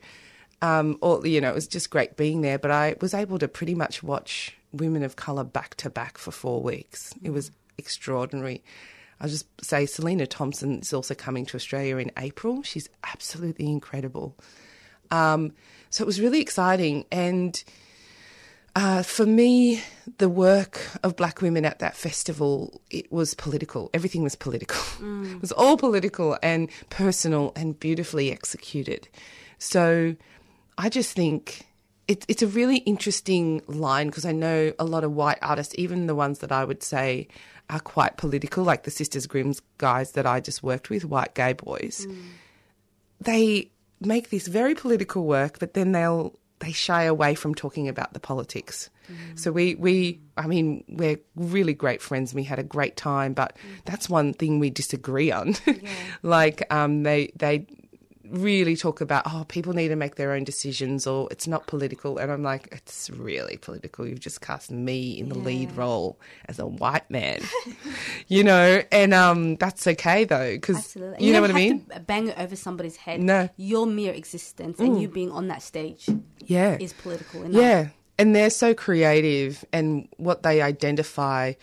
[0.61, 2.59] um, all you know, it was just great being there.
[2.59, 6.31] But I was able to pretty much watch women of color back to back for
[6.31, 7.13] four weeks.
[7.23, 8.61] It was extraordinary.
[9.23, 12.61] I'll just say Selina Thompson is also coming to Australia in April.
[12.61, 14.37] She's absolutely incredible.
[15.11, 15.53] Um,
[15.89, 17.05] so it was really exciting.
[17.09, 17.63] And
[18.75, 19.81] uh, for me,
[20.17, 23.89] the work of black women at that festival, it was political.
[23.93, 24.81] Everything was political.
[24.99, 25.35] Mm.
[25.35, 29.07] it was all political and personal and beautifully executed.
[29.57, 30.17] So
[30.77, 31.65] I just think
[32.09, 36.07] it's it's a really interesting line because I know a lot of white artists, even
[36.07, 37.29] the ones that I would say
[37.69, 41.53] are quite political, like the Sisters Grimm's guys that I just worked with, white gay
[41.53, 42.05] boys.
[42.07, 42.23] Mm.
[43.21, 48.13] They make this very political work, but then they'll they shy away from talking about
[48.13, 48.89] the politics.
[49.11, 49.39] Mm.
[49.39, 52.33] So we we I mean we're really great friends.
[52.33, 53.85] We had a great time, but mm.
[53.85, 55.55] that's one thing we disagree on.
[56.23, 57.67] like um, they they
[58.29, 62.17] really talk about oh people need to make their own decisions or it's not political
[62.17, 66.57] and i'm like it's really political you've just cast me in the lead role as
[66.57, 67.41] a white man
[68.29, 71.25] you know and um that's okay though because Absolutely.
[71.25, 73.19] you know what i mean bang it over somebody's head.
[73.19, 73.49] No.
[73.57, 75.01] Your mere existence and Mm.
[75.01, 76.07] you being on that stage
[76.39, 77.61] yeah is political enough.
[77.61, 81.53] yeah and they're so creative and what they identify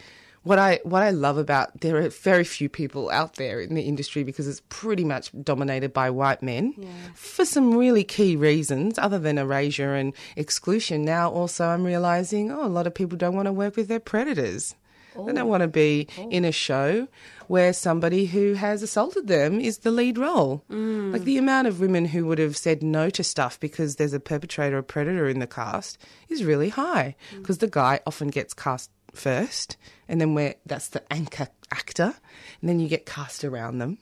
[0.42, 3.82] what I what I love about there are very few people out there in the
[3.82, 6.74] industry because it's pretty much dominated by white men
[7.14, 11.04] for some really key reasons other than erasure and exclusion.
[11.04, 14.00] Now also I'm realizing oh a lot of people don't want to work with their
[14.00, 14.74] predators.
[15.14, 15.46] They don't oh.
[15.46, 16.28] want to be oh.
[16.30, 17.08] in a show
[17.48, 20.62] where somebody who has assaulted them is the lead role.
[20.70, 21.12] Mm.
[21.12, 24.20] Like the amount of women who would have said no to stuff because there's a
[24.20, 27.38] perpetrator or predator in the cast is really high mm.
[27.38, 29.76] because the guy often gets cast first
[30.08, 32.14] and then where that's the anchor actor
[32.60, 33.98] and then you get cast around them.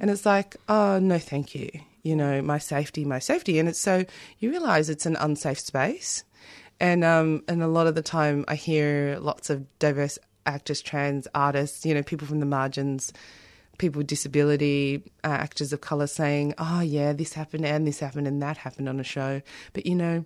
[0.00, 1.70] And it's like, oh, no, thank you.
[2.02, 3.58] You know, my safety, my safety.
[3.58, 4.04] And it's so
[4.38, 6.24] you realize it's an unsafe space.
[6.80, 11.28] And, um, and a lot of the time I hear lots of diverse actors, trans
[11.34, 13.12] artists, you know, people from the margins,
[13.78, 18.26] people with disability, uh, actors of colour saying, oh, yeah, this happened and this happened
[18.26, 19.40] and that happened on a show.
[19.72, 20.24] But, you know,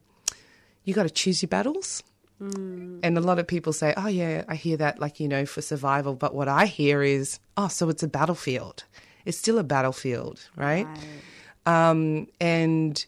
[0.85, 2.03] you got to choose your battles.
[2.41, 5.61] And a lot of people say, oh, yeah, I hear that, like, you know, for
[5.61, 6.15] survival.
[6.15, 8.85] But what I hear is, oh, so it's a battlefield.
[9.25, 10.87] It's still a battlefield, right?
[11.67, 13.05] Um, and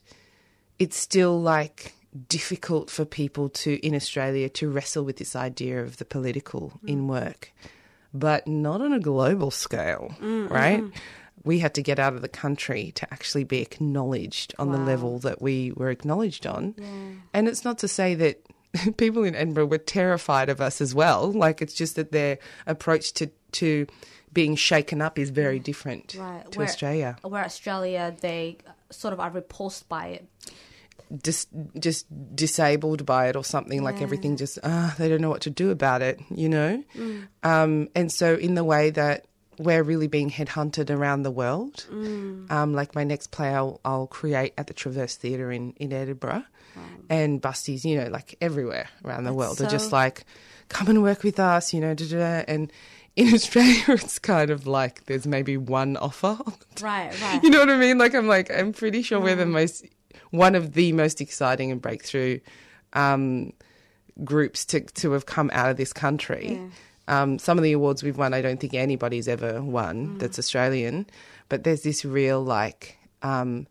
[0.79, 1.95] it's still like
[2.29, 7.07] difficult for people to, in Australia, to wrestle with this idea of the political in
[7.07, 7.53] work,
[8.13, 10.83] but not on a global scale, Mm, right?
[10.83, 10.93] mm.
[11.43, 15.21] We had to get out of the country to actually be acknowledged on the level
[15.21, 16.75] that we were acknowledged on.
[17.33, 18.45] And it's not to say that
[18.97, 21.33] people in Edinburgh were terrified of us as well.
[21.33, 23.87] Like it's just that their approach to to
[24.33, 26.51] being shaken up is very different Right.
[26.53, 27.17] to where, Australia.
[27.23, 28.59] Where Australia, they
[28.91, 30.29] sort of are repulsed by it.
[31.23, 31.49] Just
[31.79, 32.07] just
[32.37, 35.71] disabled by it or something like everything just ah they don't know what to do
[35.71, 36.85] about it, you know.
[36.97, 37.27] Mm.
[37.43, 39.25] Um, and so in the way that
[39.59, 41.87] we're really being headhunted around the world.
[41.91, 42.51] Mm.
[42.51, 46.45] Um, like my next play, I'll, I'll create at the Traverse Theatre in, in Edinburgh,
[47.09, 49.59] and busties, you know, like everywhere around the That's world.
[49.59, 50.25] They're just like,
[50.69, 52.45] come and work with us, you know, da, da, da.
[52.49, 52.73] and
[53.17, 56.39] in Australia, it's kind of like there's maybe one offer.
[56.81, 57.43] Right, right.
[57.43, 57.99] you know what I mean?
[57.99, 59.85] Like I'm like I'm pretty sure we're the most
[60.31, 62.41] one of the most exciting and breakthrough
[62.95, 63.53] um,
[64.25, 66.59] groups to to have come out of this country.
[67.07, 71.07] Um, some of the awards we've won, I don't think anybody's ever won that's Australian,
[71.51, 73.67] but there's this real like um,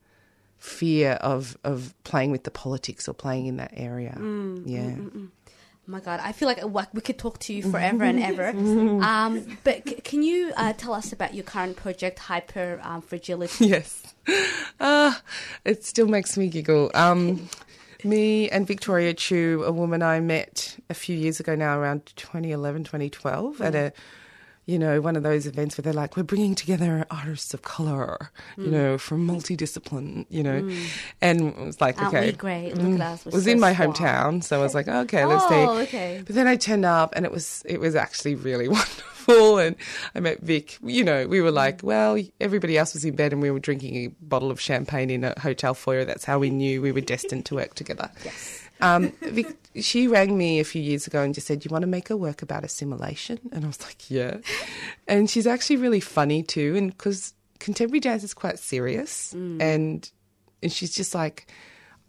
[0.60, 4.16] fear of of playing with the politics or playing in that area.
[4.18, 4.80] Mm, yeah.
[4.82, 5.30] mm, mm, mm.
[5.48, 8.54] Oh my God, I feel like like, we could talk to you forever and ever.
[9.00, 13.68] Um, but c- can you uh, tell us about your current project, Hyper um, Fragility?
[13.68, 14.04] Yes.
[14.82, 15.22] Ah,
[15.66, 16.90] it still makes me giggle.
[16.94, 17.50] Um,
[18.04, 22.84] me and Victoria Chiu, a woman I met a few years ago now, around 2011,
[22.86, 23.92] 2012, at a,
[24.70, 28.30] you know, one of those events where they're like, we're bringing together artists of colour,
[28.58, 28.72] you Mm.
[28.72, 30.86] know, from multidiscipline, you know, Mm.
[31.22, 32.32] and it was like, Aren't okay.
[32.34, 32.76] great?
[32.78, 35.48] Look at us, It was so in my hometown, so I was like, okay, let's
[35.50, 35.56] see.
[35.56, 36.22] Oh, okay.
[36.26, 39.76] But then I turned up and it was it was actually really wonderful and
[40.16, 40.78] I met Vic.
[40.84, 43.96] You know, we were like, well, everybody else was in bed and we were drinking
[43.96, 46.06] a bottle of champagne in a hotel foyer.
[46.06, 48.10] That's how we knew we were destined to work together.
[48.24, 48.59] Yes.
[48.82, 51.88] Um, Vic, she rang me a few years ago and just said, "You want to
[51.88, 54.38] make a work about assimilation?" And I was like, "Yeah."
[55.08, 59.62] And she's actually really funny too, and because contemporary jazz is quite serious, Mm.
[59.62, 60.12] and
[60.64, 61.48] and she's just like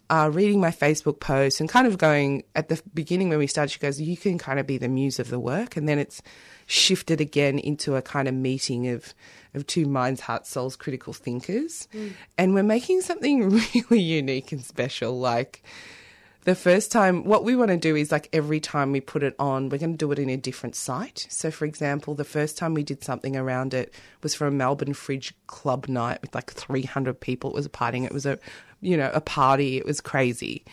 [0.09, 3.71] uh, reading my Facebook post and kind of going at the beginning when we started.
[3.71, 6.21] She goes, "You can kind of be the muse of the work," and then it's
[6.67, 9.13] shifted again into a kind of meeting of
[9.53, 12.11] of two minds, hearts, souls, critical thinkers, Mm.
[12.37, 13.49] and we're making something
[13.89, 15.63] really unique and special, like
[16.43, 19.35] the first time what we want to do is like every time we put it
[19.37, 21.27] on we're going to do it in a different site.
[21.29, 24.93] So for example the first time we did something around it was for a melbourne
[24.93, 27.51] Fringe club night with like 300 people.
[27.51, 28.39] It was a partying it was a
[28.81, 29.77] you know a party.
[29.77, 30.65] It was crazy.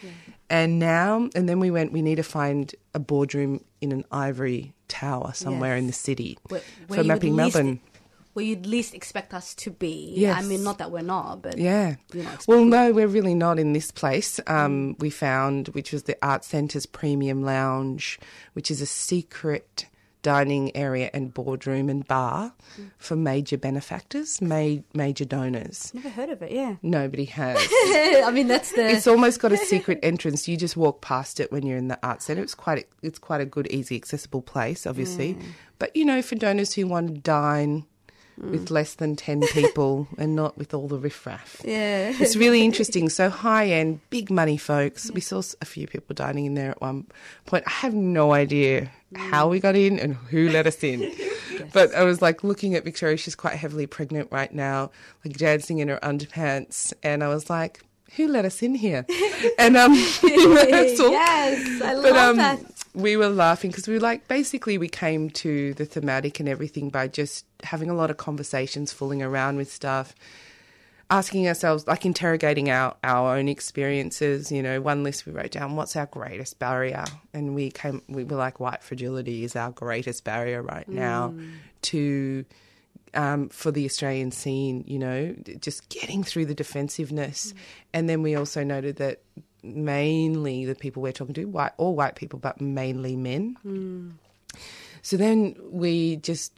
[0.51, 4.73] And now and then we went we need to find a boardroom in an ivory
[4.89, 7.81] tower somewhere in the city Where- for where would mapping melbourne
[8.39, 10.13] where you'd least expect us to be.
[10.15, 10.41] Yes.
[10.41, 11.97] I mean, not that we're not, but Yeah.
[12.47, 14.39] Well, no, we're really not in this place.
[14.47, 18.21] Um, we found, which was the Art Centre's Premium Lounge,
[18.53, 19.87] which is a secret
[20.23, 22.53] dining area and boardroom and bar
[22.99, 25.93] for major benefactors, ma- major donors.
[25.93, 26.53] never heard of it.
[26.53, 26.77] Yeah.
[26.81, 27.57] Nobody has.
[27.73, 28.89] I mean, that's the.
[28.89, 30.47] It's almost got a secret entrance.
[30.47, 32.43] You just walk past it when you're in the art centre.
[32.45, 35.35] It's quite a, it's quite a good, easy, accessible place, obviously.
[35.35, 35.43] Mm.
[35.81, 37.85] But you know, for donors who want to dine
[38.39, 38.51] Mm.
[38.53, 42.13] with less than ten people and not with all the riffraff, Yeah.
[42.21, 43.09] it's really interesting.
[43.09, 45.11] So high end, big money folks.
[45.11, 47.07] We saw a few people dining in there at one
[47.47, 47.65] point.
[47.67, 51.13] I have no idea how we got in and who let us in.
[51.73, 53.17] But I was like looking at Victoria.
[53.17, 54.93] She's quite heavily pregnant right now,
[55.25, 57.83] like dancing in her underpants, and I was like,
[58.15, 59.05] "Who let us in here?"
[59.59, 59.93] And um.
[59.93, 61.01] Yes,
[61.83, 62.78] I But love um, that.
[62.95, 66.91] We were laughing because we were like, basically, we came to the thematic and everything
[66.91, 70.15] by just having a lot of conversations, fooling around with stuff
[71.11, 74.53] asking ourselves, like interrogating our, our own experiences.
[74.53, 77.05] You know, one list we wrote down, what's our greatest barrier?
[77.33, 81.53] And we came, we were like, white fragility is our greatest barrier right now Mm.
[81.83, 82.45] to,
[83.15, 87.55] um, for the Australian scene, you know, just getting through the defensiveness.
[87.95, 89.23] And then we also noted that
[89.63, 93.57] mainly the people we're talking to, white, all white people, but mainly men.
[93.67, 94.13] Mm.
[95.03, 96.53] So then we just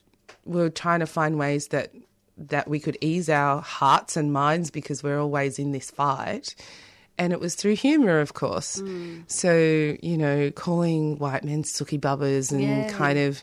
[0.44, 1.92] were trying to find ways that
[2.38, 6.54] that we could ease our hearts and minds because we're always in this fight.
[7.18, 8.80] And it was through humour, of course.
[8.80, 9.30] Mm.
[9.30, 9.54] So,
[10.02, 12.88] you know, calling white men sookie bubbers and Yeah.
[12.88, 13.42] kind of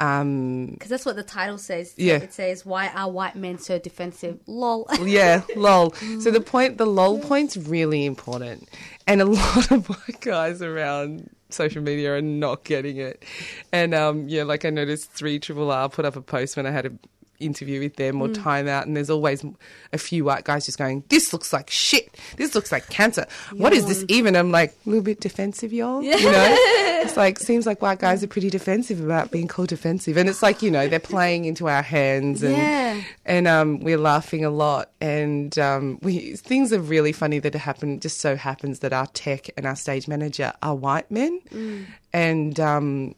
[0.00, 1.92] um Because that's what the title says.
[1.98, 2.14] Yeah.
[2.16, 4.38] It says, Why are white men so defensive?
[4.46, 4.88] Lol.
[5.04, 5.90] yeah, lol.
[6.20, 8.66] So the point, the lol point's really important,
[9.08, 13.24] and a lot of white guys around social media are not getting it.
[13.72, 16.70] And um, yeah, like I noticed, three triple R put up a post when I
[16.70, 17.00] had an
[17.40, 18.42] interview with them or Mm.
[18.42, 19.44] time out, and there's always
[19.92, 22.16] a few white guys just going, "This looks like shit.
[22.36, 23.26] This looks like cancer.
[23.52, 26.02] What is this even?" I'm like, a little bit defensive, y'all.
[26.02, 26.16] Yeah.
[26.16, 26.56] You know,
[27.04, 30.42] it's like seems like white guys are pretty defensive about being called defensive, and it's
[30.42, 33.00] like you know they're playing into our hands and Yeah.
[33.24, 34.90] and um, we're laughing a lot.
[35.00, 38.00] And um, we things are really funny that happen.
[38.00, 41.84] Just so happens that our tech and our stage manager are white men, Mm.
[42.12, 43.14] and um,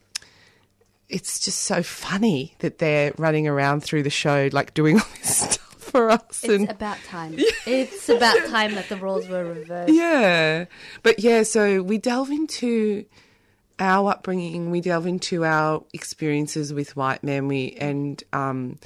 [1.11, 5.37] it's just so funny that they're running around through the show like doing all this
[5.39, 6.45] stuff for us.
[6.45, 7.37] It's and about time.
[7.67, 9.93] It's about time that the roles were reversed.
[9.93, 10.65] yeah,
[11.03, 13.05] but yeah, so we delve into
[13.79, 14.71] our upbringing.
[14.71, 17.49] We delve into our experiences with white men.
[17.49, 18.79] We and um,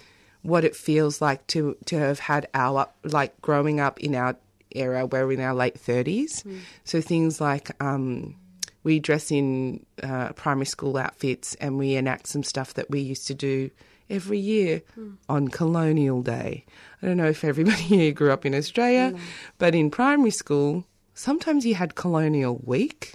[0.43, 4.37] what it feels like to to have had our up, like growing up in our
[4.71, 6.43] era where we're in our late thirties.
[6.43, 6.61] Mm.
[6.85, 8.37] So things like um,
[8.85, 13.27] we dress in uh, primary school outfits and we enact some stuff that we used
[13.27, 13.71] to do
[14.11, 15.17] every year Mm.
[15.29, 16.65] on Colonial Day.
[17.03, 19.15] I don't know if everybody here grew up in Australia,
[19.59, 23.15] but in primary school, sometimes you had Colonial Week.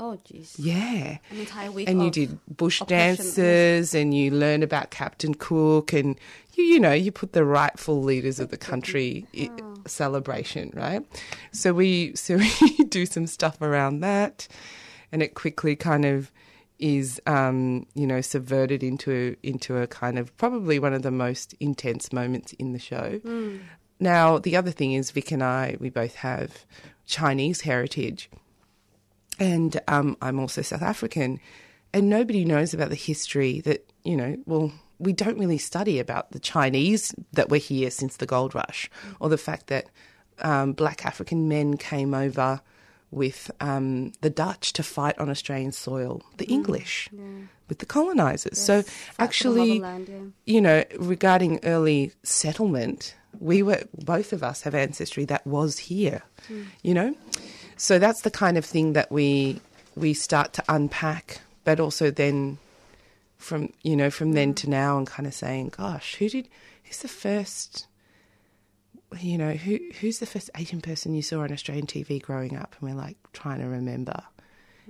[0.00, 0.56] Oh, jeez.
[0.58, 1.18] Yeah.
[1.30, 1.88] An entire week.
[1.88, 6.18] And you did bush dances and you learned about Captain Cook and
[6.54, 9.50] you you know, you put the rightful leaders of the country i-
[9.86, 11.04] celebration, right?
[11.52, 14.48] So we so we do some stuff around that
[15.12, 16.32] and it quickly kind of
[16.80, 21.54] is um, you know, subverted into into a kind of probably one of the most
[21.60, 23.20] intense moments in the show.
[23.24, 23.60] Mm.
[24.00, 26.66] Now, the other thing is Vic and I, we both have
[27.06, 28.28] Chinese heritage
[29.38, 31.40] and um, I'm also South African,
[31.92, 34.36] and nobody knows about the history that you know.
[34.46, 38.90] Well, we don't really study about the Chinese that were here since the gold rush,
[39.20, 39.86] or the fact that
[40.40, 42.60] um, black African men came over
[43.10, 47.08] with um, the Dutch to fight on Australian soil, the English
[47.68, 48.58] with the colonizers.
[48.58, 48.82] so
[49.18, 49.98] actually, yeah.
[50.44, 56.22] you know, regarding early settlement, we were both of us have ancestry that was here.
[56.48, 56.66] Mm.
[56.82, 57.14] You know,
[57.76, 59.60] so that's the kind of thing that we
[59.96, 62.58] we start to unpack, but also then
[63.36, 66.48] from you know from then to now and kind of saying, gosh, who did
[66.84, 67.86] who's the first
[69.20, 72.74] you know, who who's the first Asian person you saw on Australian TV growing up?
[72.80, 74.22] And we're like trying to remember.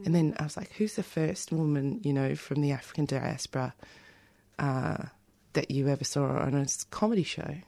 [0.04, 3.74] And then I was like, who's the first woman, you know, from the African diaspora
[4.58, 5.04] uh,
[5.52, 7.58] that you ever saw on a comedy show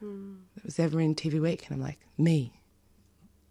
[0.00, 1.66] that was ever in TV Week?
[1.66, 2.52] And I'm like, me,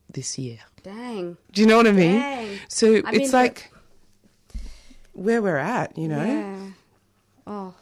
[0.09, 0.59] this year.
[0.83, 1.37] Dang.
[1.51, 2.19] Do you know what I mean?
[2.19, 2.59] Dang.
[2.67, 3.71] So I it's mean, like
[5.13, 6.23] where we're at, you know?
[6.25, 6.59] Yeah.
[7.47, 7.73] Oh.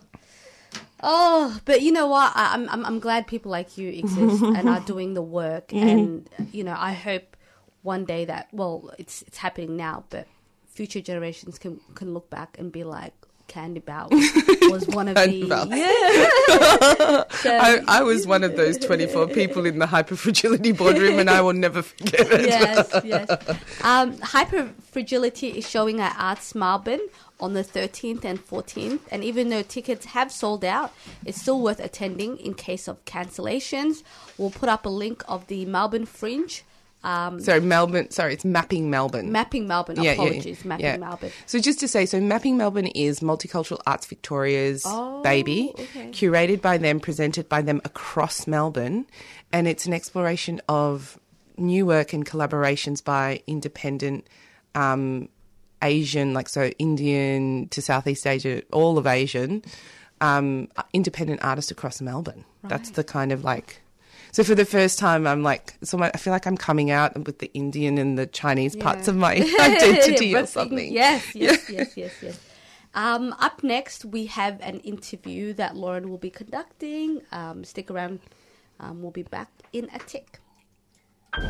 [1.06, 2.32] Oh, but you know what?
[2.36, 5.82] I, I'm I'm I'm glad people like you exist and are doing the work, Mhm.
[5.92, 7.36] and you know I hope
[7.82, 10.28] one day that well it's it's happening now, but
[10.70, 13.14] future generations can can look back and be like,
[13.48, 14.12] Candy Bowers
[14.64, 15.66] was one of the Yeah.
[17.30, 21.42] So- I, I was one of those 24 people in the hyperfragility boardroom, and I
[21.42, 22.42] will never forget it.
[22.48, 23.30] yes, yes.
[23.84, 27.02] Um, Hyperfragility is showing at Arts Melbourne
[27.40, 30.94] on the 13th and 14th, and even though tickets have sold out,
[31.26, 34.04] it's still worth attending in case of cancellations.
[34.38, 36.64] We'll put up a link of the Melbourne Fringe.
[37.04, 38.10] Um, Sorry, Melbourne.
[38.12, 39.32] Sorry, it's Mapping Melbourne.
[39.32, 39.98] Mapping Melbourne.
[39.98, 40.98] Yeah, yeah, Apologies, Mapping yeah.
[40.98, 41.32] Melbourne.
[41.46, 46.12] So just to say, so Mapping Melbourne is Multicultural Arts Victoria's Oh, baby, okay.
[46.12, 49.06] curated by them, presented by them across Melbourne,
[49.52, 51.20] and it's an exploration of
[51.58, 54.26] new work and collaborations by independent
[54.74, 55.28] um,
[55.82, 59.62] Asian, like so Indian to Southeast Asia, all of Asian,
[60.22, 62.46] um, independent artists across Melbourne.
[62.64, 63.82] That's the kind of like.
[64.34, 67.38] So for the first time, I'm like, so I feel like I'm coming out with
[67.38, 70.92] the Indian and the Chinese parts of my identity or something.
[70.92, 72.40] Yes, yes, yes, yes, yes.
[72.96, 77.22] Um, up next, we have an interview that Lauren will be conducting.
[77.32, 78.22] Um, stick around.
[78.80, 80.40] Um, we'll be back in a tick.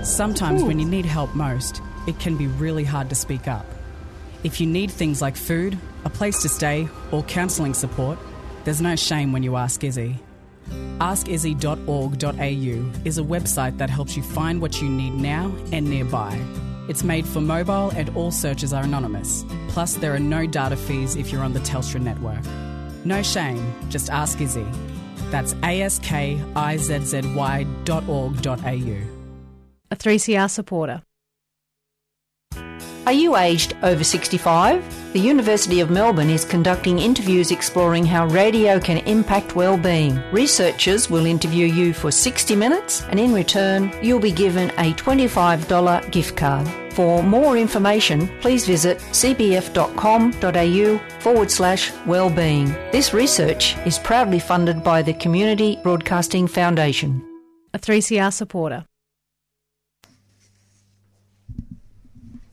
[0.03, 3.65] Sometimes when you need help most, it can be really hard to speak up.
[4.43, 8.19] If you need things like food, a place to stay, or counselling support,
[8.65, 10.19] there's no shame when you ask Izzy.
[10.99, 16.37] AskIzzy.org.au is a website that helps you find what you need now and nearby.
[16.87, 19.45] It's made for mobile and all searches are anonymous.
[19.69, 22.43] Plus, there are no data fees if you're on the Telstra network.
[23.05, 24.65] No shame, just ask Izzy.
[25.31, 26.43] That's askizzy.org.au.
[29.91, 31.03] A 3CR supporter.
[33.05, 35.11] Are you aged over 65?
[35.11, 40.21] The University of Melbourne is conducting interviews exploring how radio can impact well-being.
[40.31, 46.11] Researchers will interview you for 60 minutes and in return you'll be given a $25
[46.11, 46.65] gift card.
[46.93, 52.67] For more information, please visit cbf.com.au forward slash wellbeing.
[52.93, 57.21] This research is proudly funded by the Community Broadcasting Foundation.
[57.73, 58.85] A 3CR supporter.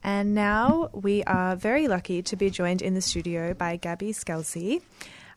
[0.02, 4.82] And now we are very lucky to be joined in the studio by Gabby Skelsey,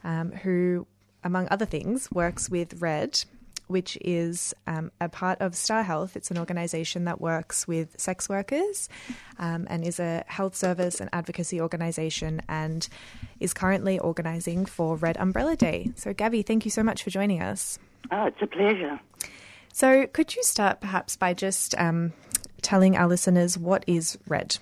[0.04, 0.88] um, who,
[1.24, 3.26] among other things, works with RED,
[3.68, 6.16] which is um, a part of Star Health.
[6.16, 8.88] It's an organisation that works with sex workers
[9.38, 12.88] um, and is a health service and advocacy organisation and
[13.40, 15.92] is currently organising for Red Umbrella Day.
[15.96, 17.80] So, Gabby, thank you so much for joining us.
[18.12, 19.00] Oh, it's a pleasure.
[19.74, 22.14] So, could you start perhaps by just um,
[22.64, 24.58] telling our listeners what is RED?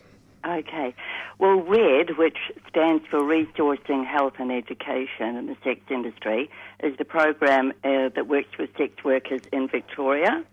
[0.46, 0.94] Okay.
[1.38, 2.38] Well, RED, which
[2.70, 6.50] stands for Resourcing Health and Education in the Sex Industry,
[6.84, 10.44] is the program uh, that works with sex workers in Victoria.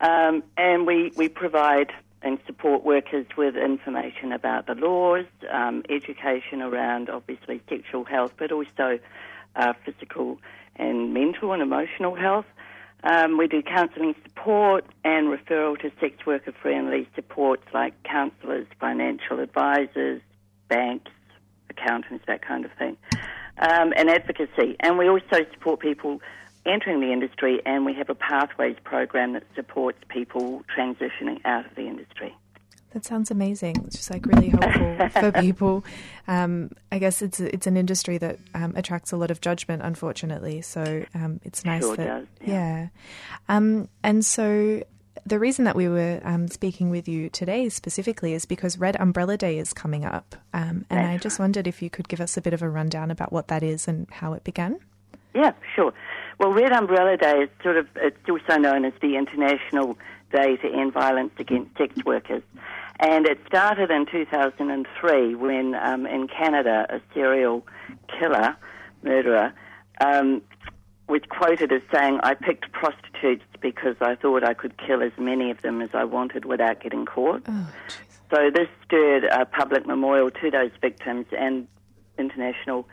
[0.00, 1.92] Um, and we, we provide
[2.22, 8.52] and support workers with information about the laws, um, education around obviously sexual health, but
[8.52, 8.98] also
[9.56, 10.38] uh, physical
[10.76, 12.46] and mental and emotional health.
[13.02, 19.40] Um, we do counselling support and referral to sex worker friendly supports like counsellors, financial
[19.40, 20.20] advisors,
[20.68, 21.10] banks,
[21.70, 22.96] accountants, that kind of thing,
[23.58, 24.76] um, and advocacy.
[24.80, 26.20] And we also support people
[26.66, 31.74] entering the industry, and we have a pathways program that supports people transitioning out of
[31.74, 32.36] the industry.
[32.92, 33.76] That sounds amazing.
[33.86, 35.84] It's just like really helpful for people.
[36.26, 40.60] Um, I guess it's it's an industry that um, attracts a lot of judgment, unfortunately.
[40.62, 42.88] So um, it's nice Sure that does, yeah.
[43.48, 44.82] Um, and so
[45.24, 49.36] the reason that we were um, speaking with you today specifically is because Red Umbrella
[49.36, 52.42] Day is coming up, um, and I just wondered if you could give us a
[52.42, 54.80] bit of a rundown about what that is and how it began.
[55.32, 55.92] Yeah, sure.
[56.38, 59.96] Well, Red Umbrella Day is sort of it's also known as the International
[60.32, 62.42] Day to End Violence Against Sex Workers,
[62.98, 67.66] and it started in 2003 when um, in Canada a serial
[68.18, 68.56] killer,
[69.02, 69.52] murderer,
[70.00, 70.42] um,
[71.08, 75.50] was quoted as saying, "I picked prostitutes because I thought I could kill as many
[75.50, 77.46] of them as I wanted without getting caught."
[78.30, 81.66] So this stirred a public memorial to those victims, and
[82.16, 82.86] international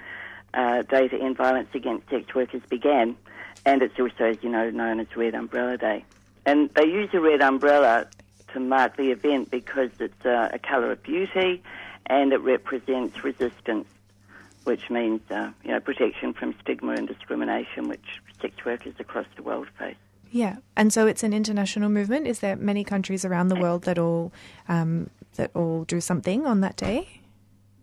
[0.54, 3.16] uh, Day to End Violence Against Sex Workers began.
[3.66, 6.06] And it's also, as you know, known as Red Umbrella Day.
[6.48, 8.08] And they use a red umbrella
[8.54, 11.62] to mark the event because it's uh, a colour of beauty
[12.06, 13.86] and it represents resistance,
[14.64, 19.44] which means uh, you know protection from stigma and discrimination, which sex workers across the
[19.44, 19.98] world face.
[20.32, 22.28] Yeah, and so it's an international movement.
[22.28, 24.32] Is there many countries around the world that all
[24.70, 27.20] um, that all do something on that day?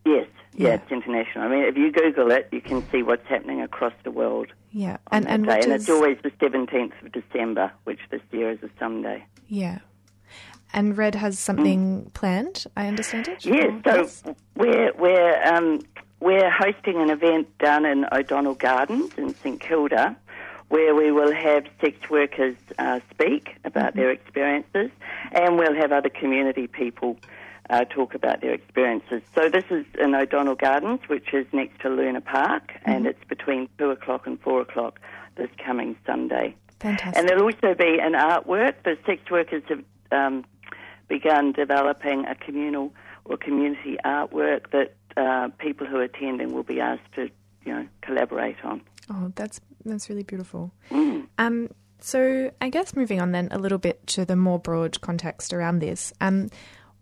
[0.06, 0.74] Yes, yeah, Yeah.
[0.74, 1.44] it's international.
[1.44, 4.48] I mean, if you Google it, you can see what's happening across the world.
[4.72, 8.62] Yeah, and and and does it's always the 17th of December, which this year is
[8.62, 9.24] a Sunday.
[9.48, 9.78] yeah,
[10.72, 12.64] and Red has something planned.
[12.76, 13.44] I understand it.
[13.44, 15.80] Yes, Or- so we're, we're, um,
[16.20, 20.16] we're hosting an event down in O'Donnell Gardens in St Kilda
[20.70, 23.98] where we will have sex workers uh, speak about Mm-hmm.
[24.00, 24.90] their experiences
[25.30, 27.16] and we'll have other community people
[27.70, 29.22] uh, talk about their experiences.
[29.34, 33.10] So this is in O'Donnell Gardens, which is next to Luna Park, and Mhm.
[33.10, 35.00] it's between 2 o'clock and 4 o'clock
[35.36, 36.54] this coming Sunday.
[36.80, 37.16] Fantastic.
[37.16, 38.74] And there'll also be an artwork.
[38.84, 40.44] The sex workers have um,
[41.08, 42.92] begun developing a communal
[43.24, 47.30] or community artwork that uh, people who are attending will be asked to,
[47.64, 48.80] you know, collaborate on.
[49.10, 50.72] Oh, that's that's really beautiful.
[50.90, 51.26] Mm.
[51.38, 55.52] Um, so I guess moving on then a little bit to the more broad context
[55.52, 56.12] around this.
[56.20, 56.48] Um,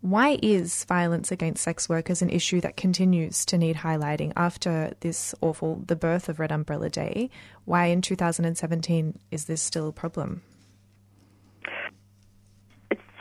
[0.02, 5.32] why is violence against sex workers an issue that continues to need highlighting after this
[5.40, 7.30] awful the birth of Red Umbrella Day?
[7.64, 10.42] Why in 2017 is this still a problem?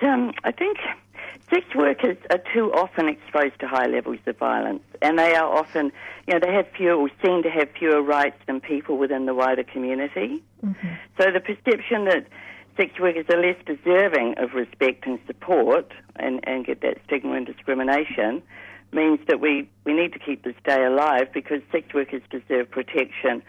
[0.01, 0.77] Um, I think
[1.51, 5.91] sex workers are too often exposed to high levels of violence, and they are often,
[6.27, 9.35] you know, they have fewer or seem to have fewer rights than people within the
[9.35, 10.43] wider community.
[11.19, 12.25] So the perception that
[12.77, 17.45] sex workers are less deserving of respect and support and, and get that stigma and
[17.45, 18.41] discrimination
[18.91, 23.41] means that we, we need to keep this day alive because sex workers deserve protection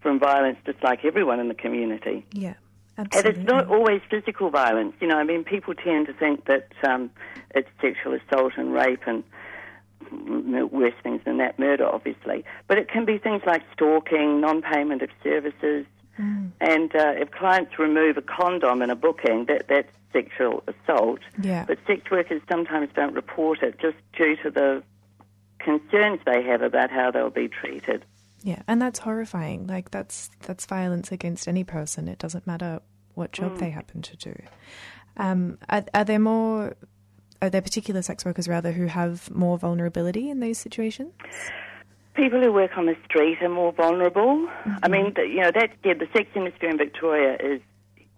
[0.00, 2.24] from violence just like everyone in the community.
[2.32, 2.54] Yeah,
[2.98, 3.30] Absolutely.
[3.30, 4.94] And it's not always physical violence.
[5.00, 7.10] You know, I mean, people tend to think that um,
[7.54, 9.22] it's sexual assault and rape and
[10.72, 12.44] worse things than that, murder, obviously.
[12.66, 15.86] But it can be things like stalking, non-payment of services,
[16.18, 21.20] and uh, if clients remove a condom in a booking, that that's sexual assault.
[21.40, 21.64] Yeah.
[21.66, 24.82] But sex workers sometimes don't report it just due to the
[25.58, 28.04] concerns they have about how they'll be treated.
[28.42, 29.66] Yeah, and that's horrifying.
[29.66, 32.08] Like that's that's violence against any person.
[32.08, 32.80] It doesn't matter
[33.14, 33.58] what job Mm.
[33.58, 34.34] they happen to do.
[35.16, 36.74] Um, are, are there more?
[37.42, 41.12] Are there particular sex workers rather who have more vulnerability in these situations?
[42.18, 44.48] People who work on the street are more vulnerable.
[44.82, 47.60] I mean, you know, that said, the sex industry in Victoria is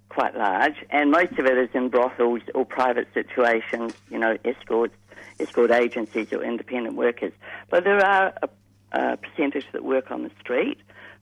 [0.08, 4.94] quite large, and most of it is in brothels or private situations, you know, escorts,
[5.38, 7.34] escort agencies or independent workers.
[7.68, 8.48] But there are a,
[8.92, 10.78] a percentage that work on the street,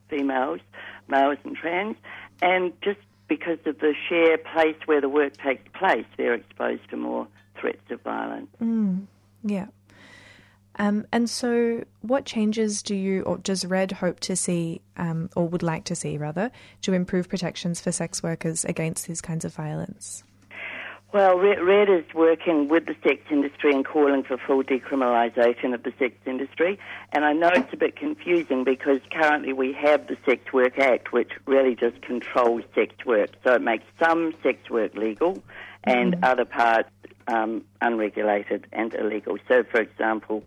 [0.09, 0.61] females,
[1.09, 1.97] males and trans,
[2.41, 6.97] and just because of the sheer place where the work takes place, they're exposed to
[6.97, 7.27] more
[7.61, 8.51] threats of violence.
[8.63, 9.07] Mm,
[9.43, 9.67] yeah.
[10.79, 15.49] Um, and so, what changes do you, or does Red hope to see, um, or
[15.49, 16.51] would like to see rather,
[16.83, 20.23] to improve protections for sex workers against these kinds of violence?
[21.11, 25.93] Well, Red, is working with the sex industry and calling for full decriminalisation of the
[25.99, 26.79] sex industry.
[27.13, 31.11] And I know it's a bit confusing because currently we have the Sex Work Act,
[31.11, 33.31] which really just controls sex work.
[33.43, 35.43] So it makes some sex work legal
[35.85, 36.91] and other parts
[37.27, 39.39] um, unregulated and illegal.
[39.49, 40.45] So, for example,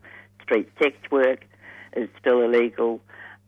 [0.51, 1.45] street sex work
[1.95, 3.01] is still illegal,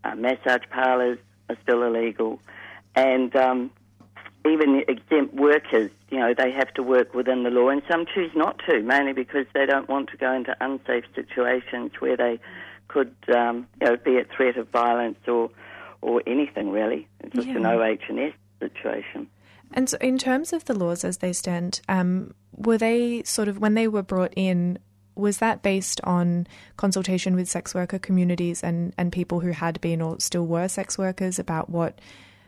[0.04, 1.18] uh, massage parlours
[1.50, 2.40] are still illegal,
[2.96, 3.72] and um,
[4.46, 8.32] even exempt workers, you know, they have to work within the law, and some choose
[8.36, 12.40] not to, mainly because they don't want to go into unsafe situations where they
[12.88, 15.50] could, um, you know, be at threat of violence or
[16.02, 17.08] or anything really.
[17.22, 17.76] It's just an Yeah.
[17.76, 19.28] OH and S situation.
[19.74, 23.58] And so, in terms of the laws as they stand, um, were they sort of
[23.60, 24.80] when they were brought in?
[25.16, 26.48] Was that based on
[26.78, 30.98] consultation with sex worker communities and, and people who had been or still were sex
[30.98, 32.00] workers about what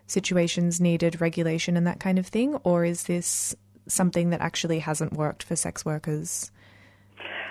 [0.07, 2.55] situations needed regulation and that kind of thing?
[2.63, 3.55] Or is this
[3.88, 6.51] something that actually hasn't worked for sex workers?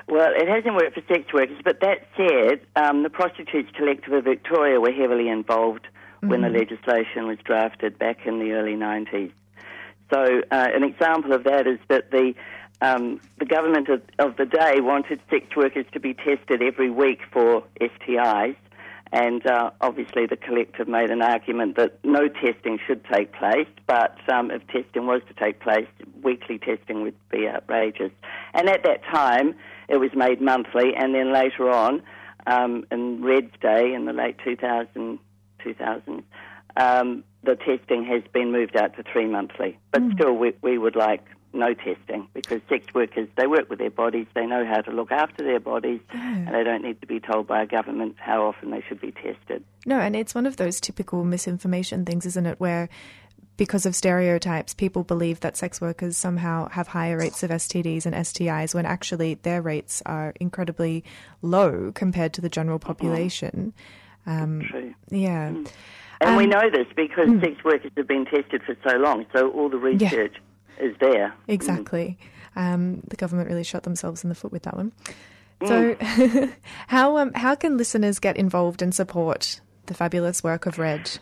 [0.08, 4.24] Well, it hasn't worked for sex workers, but that said, um, the Prostitutes Collective of
[4.24, 5.86] Victoria were heavily involved
[6.20, 6.58] when the Mhm.
[6.58, 9.32] legislation was drafted back in the early 90s.
[10.12, 12.34] So, uh, an example of that is that the
[12.80, 17.20] um, the government of, of the day wanted sex workers to be tested every week
[17.32, 18.56] for STIs,
[19.12, 24.16] and uh, obviously the collective made an argument that no testing should take place, but
[24.28, 25.86] um, if testing was to take place,
[26.22, 28.10] weekly testing would be outrageous.
[28.54, 29.54] And at that time,
[29.88, 32.02] it was made monthly, and then later on,
[32.46, 35.18] um, in Red's Day in the late 2000,
[35.64, 36.22] 2000s,
[36.76, 39.78] um, the testing has been moved out to three monthly.
[39.92, 43.90] But still, we, we would like no testing because sex workers, they work with their
[43.90, 47.20] bodies, they know how to look after their bodies, and they don't need to be
[47.20, 49.64] told by a government how often they should be tested.
[49.86, 52.58] No, and it's one of those typical misinformation things, isn't it?
[52.60, 52.88] Where
[53.56, 58.12] because of stereotypes, people believe that sex workers somehow have higher rates of STDs and
[58.14, 61.04] STIs when actually their rates are incredibly
[61.40, 63.72] low compared to the general population.
[64.26, 64.92] Um, True.
[65.08, 65.52] Yeah.
[66.20, 69.50] And we Um, know this because sex workers have been tested for so long, so
[69.50, 70.34] all the research
[70.80, 71.34] is there.
[71.48, 72.18] Exactly.
[72.56, 74.92] Um, the government really shot themselves in the foot with that one.
[75.64, 75.96] So,
[76.88, 81.18] how um, how can listeners get involved and support the fabulous work of Red?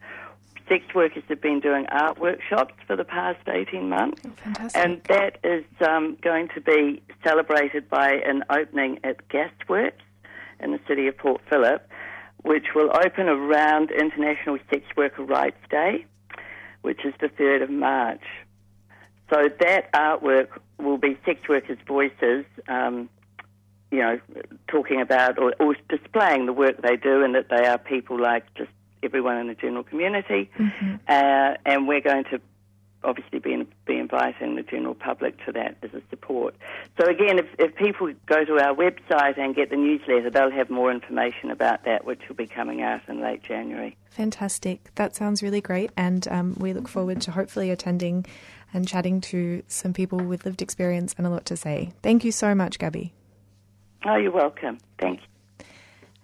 [0.71, 4.23] sex workers have been doing art workshops for the past 18 months.
[4.37, 4.83] fantastic.
[4.83, 10.01] And that is um, going to be celebrated by an opening at Gasworks
[10.61, 11.87] in the city of Port Phillip,
[12.43, 16.07] which will open around International Sex Worker Rights Day,
[16.81, 18.25] which is the 3rd of March.
[19.29, 20.49] So that artwork
[20.79, 23.09] will be sex workers' voices, um,
[23.91, 24.20] you know,
[24.68, 28.53] talking about or, or displaying the work they do and that they are people like
[28.55, 28.70] just
[29.03, 30.51] everyone in the general community.
[30.59, 30.95] Mm-hmm.
[31.07, 32.41] Uh, and we're going to
[33.05, 36.55] obviously be, be inviting the general public to that as a support.
[36.99, 40.70] So again, if, if people go to our website and get the newsletter, they'll have
[40.70, 43.97] more information about that, which will be coming out in late January.
[44.11, 44.95] Fantastic.
[44.95, 45.91] That sounds really great.
[45.97, 48.25] And um, we look forward to hopefully attending
[48.75, 51.93] and chatting to some people with lived experience and a lot to say.
[52.03, 53.14] Thank you so much, Gabby.
[54.05, 54.79] Oh, you're welcome.
[54.99, 55.27] Thank you.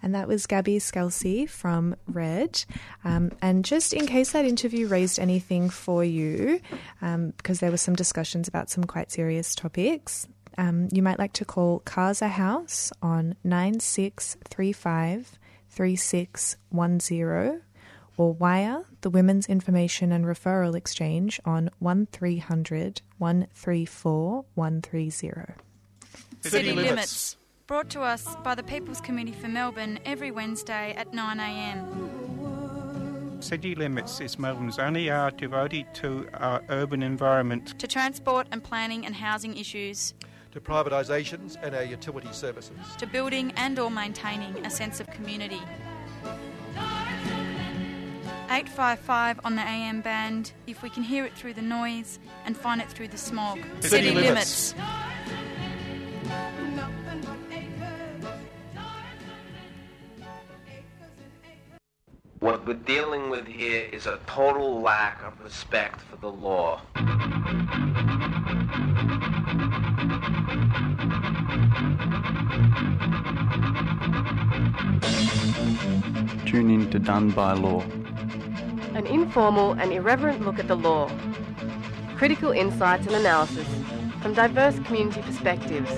[0.03, 2.64] And that was Gabby Skelsey from Red.
[3.05, 6.61] Um, and just in case that interview raised anything for you,
[7.03, 10.26] um, because there were some discussions about some quite serious topics,
[10.57, 15.38] um, you might like to call Casa House on 9635
[15.70, 17.62] 3610
[18.21, 25.55] or wire the Women's Information and Referral Exchange on 1300 134 130.
[26.43, 27.39] City Limits.
[27.66, 33.43] Brought to us by the People's Committee for Melbourne every Wednesday at 9am.
[33.43, 37.79] City Limits is Melbourne's only uh, hour devoted to our urban environment.
[37.79, 40.12] To transport and planning and housing issues.
[40.53, 42.77] To privatisations and our utility services.
[42.99, 45.62] To building and or maintaining a sense of community.
[48.51, 52.80] 855 on the AM band if we can hear it through the noise and find
[52.80, 53.61] it through the smog.
[53.78, 54.74] City, City limits.
[54.74, 54.74] limits.
[62.40, 66.80] What we're dealing with here is a total lack of respect for the law.
[76.46, 77.84] Tune in to Done by Law.
[78.95, 81.09] An informal and irreverent look at the law.
[82.16, 83.66] Critical insights and analysis
[84.20, 85.91] from diverse community perspectives.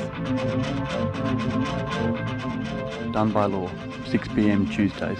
[3.12, 3.70] Done by Law,
[4.06, 5.18] 6 pm Tuesdays.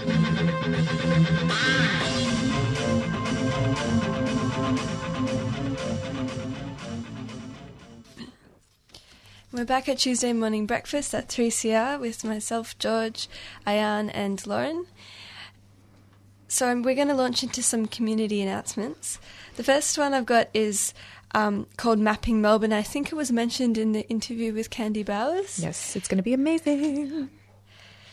[9.51, 13.27] We're back at Tuesday morning breakfast at 3CR with myself, George,
[13.67, 14.87] Ayan, and Lauren.
[16.53, 19.19] So we're going to launch into some community announcements.
[19.55, 20.93] The first one I've got is
[21.33, 22.71] um, called Mapping Melbourne.
[22.71, 25.57] I think it was mentioned in the interview with Candy Bowers.
[25.57, 27.31] Yes, it's going to be amazing.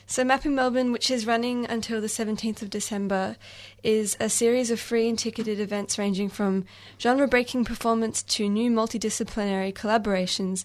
[0.06, 3.36] So, Mapping Melbourne, which is running until the 17th of December,
[3.82, 6.64] is a series of free and ticketed events ranging from
[6.98, 10.64] genre breaking performance to new multidisciplinary collaborations,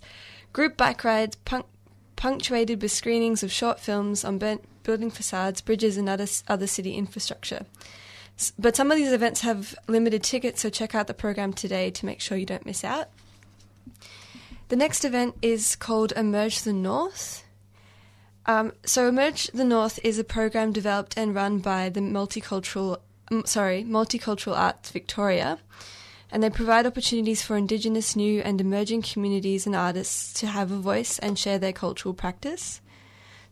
[0.53, 1.67] group bike rides, punk-
[2.15, 6.93] punctuated with screenings of short films on burnt building facades, bridges, and other, other city
[6.93, 7.65] infrastructure.
[8.57, 12.05] But some of these events have limited tickets, so check out the program today to
[12.05, 13.09] make sure you don't miss out.
[14.67, 17.43] The next event is called Emerge the North.
[18.45, 22.99] Um, so Emerge the North is a program developed and run by the multicultural,
[23.45, 25.59] sorry, Multicultural Arts Victoria,
[26.29, 30.77] and they provide opportunities for Indigenous, new, and emerging communities and artists to have a
[30.77, 32.81] voice and share their cultural practice.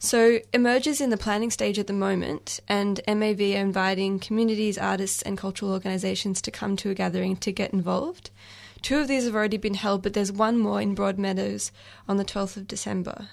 [0.04, 4.78] So Emerge is in the planning stage at the moment, and MAV are inviting communities,
[4.78, 8.30] artists, and cultural organisations to come to a gathering to get involved.
[8.82, 11.72] Two of these have already been held, but there's one more in Broadmeadows
[12.06, 13.30] on the 12th of December.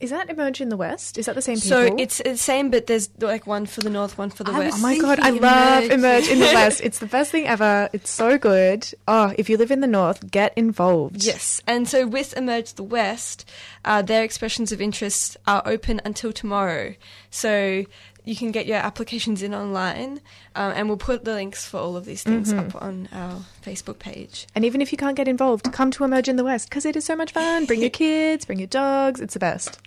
[0.00, 1.18] Is that Emerge in the West?
[1.18, 1.88] Is that the same people?
[1.88, 4.58] So it's the same, but there's like one for the north, one for the I
[4.58, 4.76] west.
[4.78, 6.80] Oh my god, I love Emerge in the West.
[6.84, 7.88] It's the best thing ever.
[7.92, 8.86] It's so good.
[9.08, 11.24] Oh, if you live in the north, get involved.
[11.24, 13.44] Yes, and so with Emerge the West,
[13.84, 16.94] uh, their expressions of interest are open until tomorrow.
[17.30, 17.84] So
[18.28, 20.20] you can get your applications in online,
[20.54, 22.58] um, and we'll put the links for all of these things Mhm.
[22.74, 24.46] up on our Facebook page.
[24.54, 26.94] And even if you can't get involved, come to Emerge in the West because it
[26.96, 27.64] is so much fun.
[27.64, 29.20] Bring your kids, bring your dogs.
[29.20, 29.78] It's the best.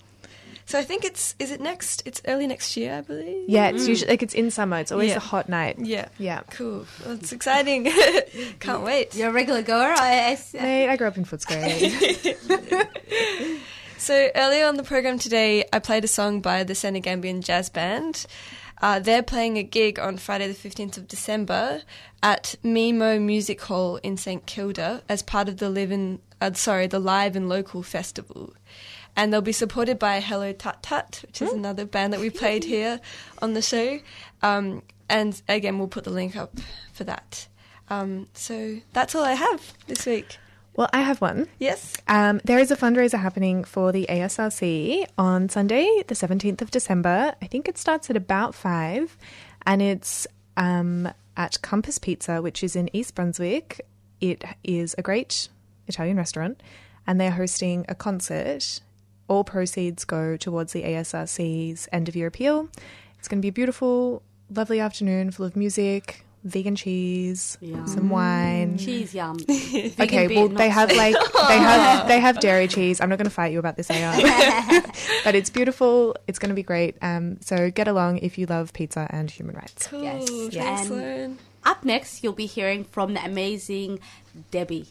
[0.66, 2.02] So I think it's is it next?
[2.06, 3.50] It's early next year, I believe.
[3.50, 4.78] Yeah, it's usually like it's in summer.
[4.80, 5.18] It's always Yeah.
[5.18, 5.76] a hot night.
[5.80, 6.08] Yeah.
[6.18, 6.42] Yeah.
[6.50, 6.86] Cool.
[7.06, 7.92] Well, it's exciting.
[8.60, 9.14] Can't wait.
[9.14, 9.94] You're a regular goer.
[9.98, 12.38] I, I, Mate, I grew up in Footscray.
[14.02, 18.26] So earlier on the program today, I played a song by the Senegambian Jazz Band.
[18.82, 21.84] Uh, they're playing a gig on Friday the 15th of December
[22.24, 26.88] at Memo Music Hall in St Kilda as part of the Live in, uh, sorry,
[26.88, 28.56] the Live and Local Festival.
[29.16, 32.64] And they'll be supported by Hello Tut Tut, which is another band that we played
[32.64, 33.00] here
[33.40, 34.00] on the show.
[34.42, 36.58] Um, and again, we'll put the link up
[36.92, 37.48] for that.
[37.92, 40.40] Um, so that's all I have this week.
[40.76, 41.48] Well, I have one.
[41.60, 41.96] Yes.
[42.08, 47.36] Um, there is a fundraiser happening for the ASRC on Sunday, the 17th of December.
[47.42, 49.18] I think it starts at about 5,
[49.66, 53.82] and it's um, at Compass Pizza, which is in East Brunswick.
[54.22, 55.50] It is a great
[55.88, 56.64] Italian restaurant,
[57.06, 58.80] and they're hosting a concert.
[59.28, 62.70] All proceeds go towards the ASRC's end of year appeal.
[63.20, 68.78] It's going to be a beautiful, lovely afternoon full of music, vegan cheese, some wine.
[68.78, 69.38] Cheese yum.
[69.48, 71.16] Okay, Vegan well they not have so- like
[71.48, 73.00] they have they have dairy cheese.
[73.02, 74.16] I'm not going to fight you about this, AR.
[75.24, 76.16] but it's beautiful.
[76.28, 76.98] It's going to be great.
[77.02, 79.88] Um, so get along if you love pizza and human rights.
[79.88, 80.04] Cool.
[80.04, 80.30] Yes.
[80.54, 84.00] Thanks, And Up next, you'll be hearing from the amazing
[84.50, 84.88] Debbie.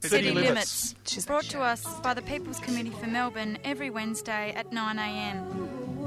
[0.00, 0.94] City Limits.
[1.26, 6.05] Brought to us by the People's Committee for Melbourne every Wednesday at 9am.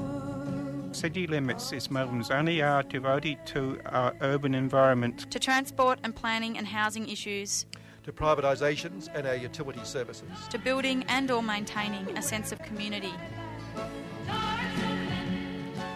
[1.00, 5.32] City Limits is Melbourne's only hour devoted to our urban environment.
[5.32, 7.66] To transport and planning and housing issues,
[8.04, 10.28] To privatisations and our utility services.
[10.50, 13.14] to building and or maintaining a sense of community.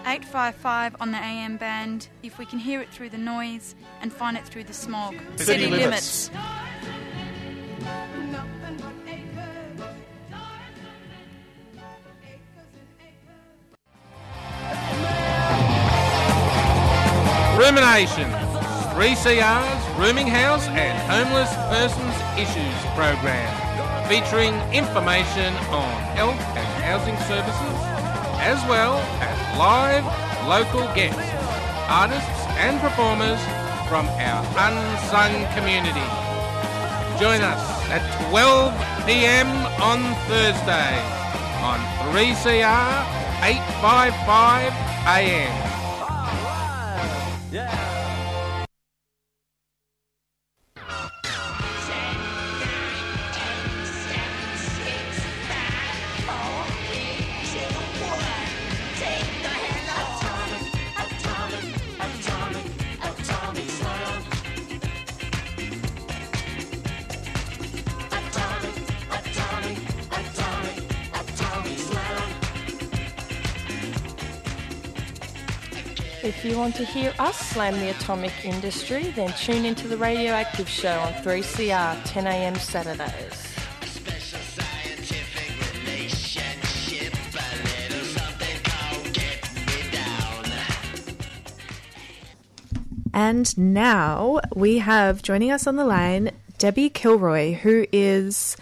[0.05, 4.37] 855 on the AM band if we can hear it through the noise and find
[4.37, 5.15] it through the smog.
[5.35, 6.29] City Limits.
[17.57, 18.31] Rumination,
[18.97, 23.45] 3CR's Rooming House and Homeless Persons Issues program,
[24.09, 27.77] featuring information on health and housing services,
[28.41, 30.03] as well as live
[30.49, 31.21] local guests,
[31.87, 33.39] artists and performers
[33.87, 36.09] from our unsung community.
[37.21, 37.61] Join us
[37.93, 38.01] at
[38.31, 38.73] 12
[39.05, 39.47] p.m.
[39.77, 40.97] on Thursday
[41.61, 41.77] on
[42.09, 43.05] 3CR
[43.45, 44.73] 855
[45.05, 45.82] AM.
[47.53, 47.92] Yeah.
[76.23, 80.69] If you want to hear us slam the atomic industry, then tune into the Radioactive
[80.69, 83.53] Show on 3CR 10am Saturdays.
[93.13, 98.55] And now we have joining us on the line Debbie Kilroy, who is.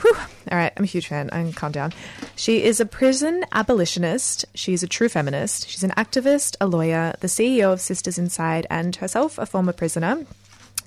[0.00, 0.16] Whew,
[0.50, 1.28] all right, I'm a huge fan.
[1.30, 1.92] I can calm down.
[2.36, 4.44] She is a prison abolitionist.
[4.54, 5.68] She's a true feminist.
[5.68, 10.24] She's an activist, a lawyer, the CEO of Sisters Inside, and herself a former prisoner.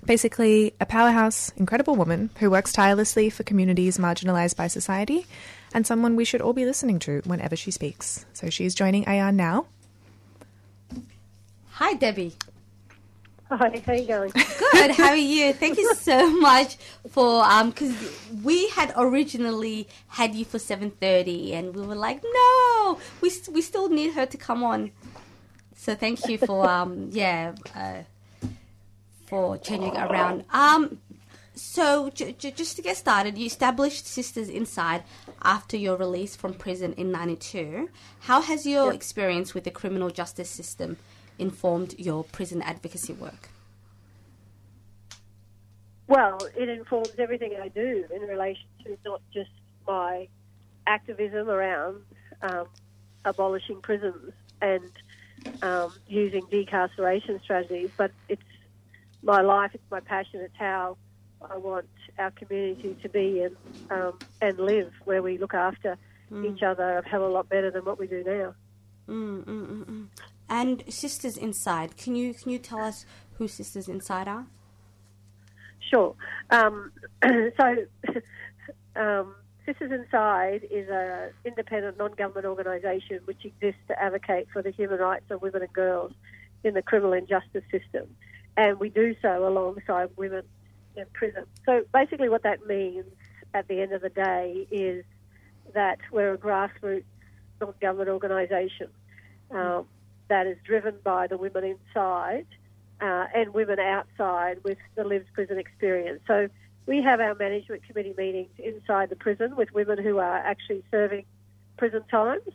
[0.05, 5.27] Basically, a powerhouse, incredible woman who works tirelessly for communities marginalized by society,
[5.73, 8.25] and someone we should all be listening to whenever she speaks.
[8.33, 9.67] So she's joining AR now.
[11.71, 12.33] Hi, Debbie.
[13.59, 14.31] Hi, how you going?
[14.31, 14.91] Good.
[14.91, 15.51] How are you?
[15.51, 16.77] Thank you so much
[17.09, 17.93] for um because
[18.41, 23.61] we had originally had you for seven thirty, and we were like, no, we we
[23.61, 24.91] still need her to come on.
[25.75, 28.03] So thank you for um yeah uh,
[29.25, 30.45] for changing around.
[30.53, 30.99] Um,
[31.53, 35.03] so j- j- just to get started, you established Sisters Inside
[35.43, 37.89] after your release from prison in '92.
[38.21, 40.95] How has your experience with the criminal justice system
[41.41, 43.49] informed your prison advocacy work?
[46.07, 49.49] Well, it informs everything I do in relation to not just
[49.87, 50.27] my
[50.85, 52.01] activism around
[52.41, 52.67] um,
[53.25, 54.91] abolishing prisons and
[55.61, 58.41] um, using decarceration strategies, but it's
[59.23, 60.97] my life, it's my passion, it's how
[61.41, 61.87] I want
[62.17, 63.55] our community to be and
[63.89, 65.97] um, and live, where we look after
[66.31, 66.55] Mm.
[66.55, 68.55] each other a hell of a lot better than what we do now.
[69.09, 70.07] Mm, mm, mm, mm.
[70.51, 73.05] And Sisters Inside, can you can you tell us
[73.37, 74.47] who Sisters Inside are?
[75.89, 76.13] Sure.
[76.49, 76.91] Um,
[77.23, 77.75] so,
[78.97, 79.33] um,
[79.65, 85.23] Sisters Inside is an independent, non-government organisation which exists to advocate for the human rights
[85.29, 86.11] of women and girls
[86.65, 88.13] in the criminal justice system,
[88.57, 90.43] and we do so alongside women
[90.97, 91.45] in prison.
[91.65, 93.05] So, basically, what that means
[93.53, 95.05] at the end of the day is
[95.73, 97.05] that we're a grassroots,
[97.61, 98.89] non-government organisation
[99.51, 99.85] um,
[100.31, 102.45] that is driven by the women inside
[103.01, 106.21] uh, and women outside with the lived prison experience.
[106.25, 106.47] So
[106.85, 111.25] we have our management committee meetings inside the prison with women who are actually serving
[111.77, 112.47] prison times,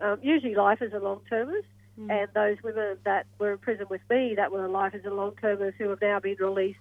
[0.00, 1.64] um, usually life as a long termers,
[2.10, 5.34] and those women that were in prison with me that were life as a long
[5.40, 6.78] termers who have now been released,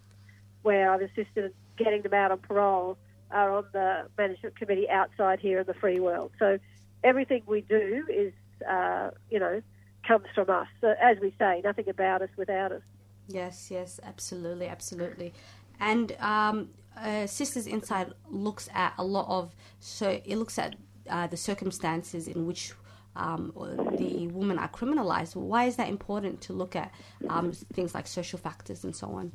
[0.62, 2.98] where I've assisted in getting them out on parole,
[3.32, 6.32] are on the management committee outside here in the free world.
[6.40, 6.60] So
[7.04, 8.32] everything we do is,
[8.66, 9.62] uh, you know,
[10.08, 10.68] comes from us.
[10.82, 12.82] So as we say, nothing about us without us.
[13.28, 15.34] Yes, yes, absolutely, absolutely.
[15.80, 20.76] And um, uh, Sisters Inside looks at a lot of so it looks at
[21.10, 22.74] uh, the circumstances in which
[23.16, 23.52] um,
[23.98, 25.36] the women are criminalized.
[25.36, 26.92] Why is that important to look at
[27.30, 29.32] um, things like social factors and so on?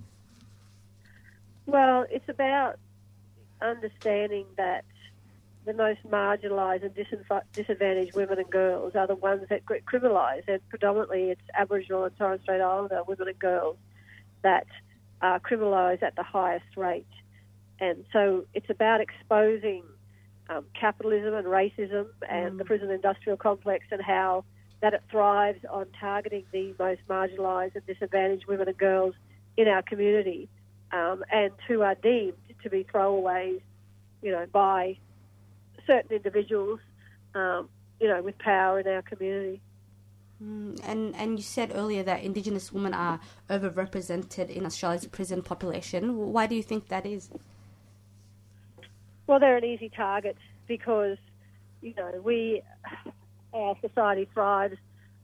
[1.67, 2.79] Well, it's about
[3.61, 4.85] understanding that
[5.65, 6.95] the most marginalised and
[7.53, 12.17] disadvantaged women and girls are the ones that get criminalised, and predominantly it's Aboriginal and
[12.17, 13.77] Torres Strait Islander women and girls
[14.43, 14.67] that
[15.21, 17.07] are criminalised at the highest rate.
[17.79, 19.85] And so it's about exposing
[20.49, 24.45] um, capitalism and racism and the prison industrial complex and how
[24.81, 29.15] that it thrives on targeting the most marginalised and disadvantaged women and girls
[29.57, 30.49] in our community
[30.91, 33.61] um, and who are deemed to be throwaways,
[34.23, 34.97] you know, by
[35.87, 36.81] certain individuals,
[37.35, 37.69] um,
[38.01, 39.61] you know, with power in our community.
[40.43, 46.33] Mm, and and you said earlier that Indigenous women are overrepresented in Australia's prison population.
[46.33, 47.31] Why do you think that is?
[49.27, 51.17] Well, they're an easy target because,
[51.81, 52.63] you know, we,
[53.55, 54.77] our society thrives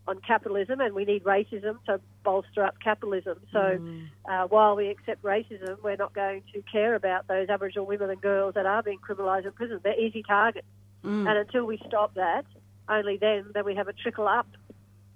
[0.09, 3.39] on capitalism and we need racism to bolster up capitalism.
[3.53, 3.79] So
[4.29, 8.21] uh, while we accept racism, we're not going to care about those Aboriginal women and
[8.21, 9.81] girls that are being criminalised in prison.
[9.83, 10.67] They're easy targets.
[11.05, 11.29] Mm.
[11.29, 12.45] And until we stop that,
[12.89, 14.49] only then then we have a trickle up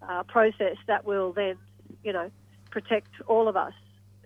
[0.07, 1.57] uh, process that will then,
[2.05, 2.30] you know,
[2.70, 3.72] protect all of us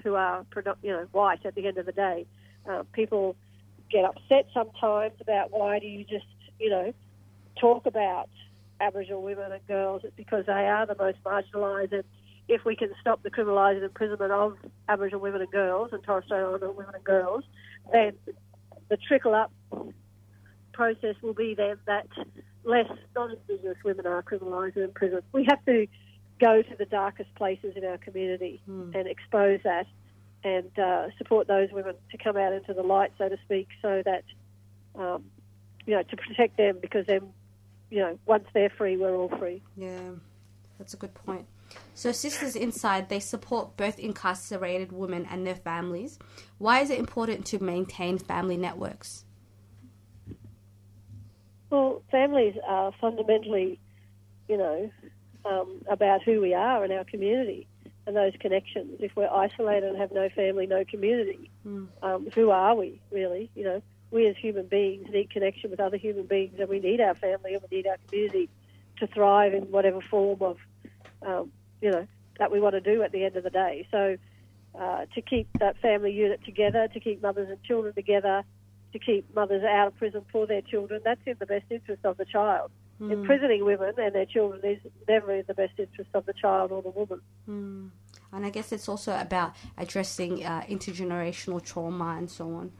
[0.02, 0.44] who are,
[0.82, 2.26] you know, white at the end of the day.
[2.68, 3.36] Uh, people
[3.90, 6.26] get upset sometimes about why do you just,
[6.58, 6.92] you know,
[7.60, 8.28] talk about
[8.80, 10.02] Aboriginal women and girls.
[10.04, 11.92] It's because they are the most marginalised.
[11.92, 12.04] And
[12.48, 14.56] if we can stop the criminalising and imprisonment of
[14.88, 17.44] Aboriginal women and girls and Torres Strait Islander women and girls,
[17.92, 18.12] then
[18.88, 19.52] the trickle up
[20.72, 22.06] process will be then that
[22.64, 25.22] less non-Indigenous women are criminalised and imprisoned.
[25.32, 25.86] We have to
[26.38, 29.86] go to the darkest places in our community and expose that
[30.44, 34.02] and uh, support those women to come out into the light, so to speak, so
[34.04, 34.22] that,
[34.94, 35.24] um,
[35.86, 37.22] you know, to protect them because then,
[37.96, 39.62] you know, once they're free, we're all free.
[39.74, 40.10] Yeah,
[40.78, 41.46] that's a good point.
[41.94, 46.18] So, Sisters Inside, they support both incarcerated women and their families.
[46.58, 49.24] Why is it important to maintain family networks?
[51.70, 53.80] Well, families are fundamentally,
[54.46, 54.90] you know,
[55.46, 57.66] um, about who we are in our community
[58.06, 59.00] and those connections.
[59.00, 61.50] If we're isolated and have no family, no community,
[62.02, 63.50] um, who are we really?
[63.54, 67.00] You know, we as human beings need connection with other human beings, and we need
[67.00, 68.48] our family and we need our community
[68.98, 70.56] to thrive in whatever form of,
[71.26, 71.50] um,
[71.80, 72.06] you know,
[72.38, 73.86] that we want to do at the end of the day.
[73.90, 74.16] So,
[74.78, 78.44] uh, to keep that family unit together, to keep mothers and children together,
[78.92, 82.16] to keep mothers out of prison for their children, that's in the best interest of
[82.16, 82.70] the child.
[83.00, 83.12] Mm.
[83.12, 84.78] Imprisoning women and their children is
[85.08, 87.20] never in the best interest of the child or the woman.
[87.48, 87.90] Mm.
[88.32, 92.72] And I guess it's also about addressing uh, intergenerational trauma and so on.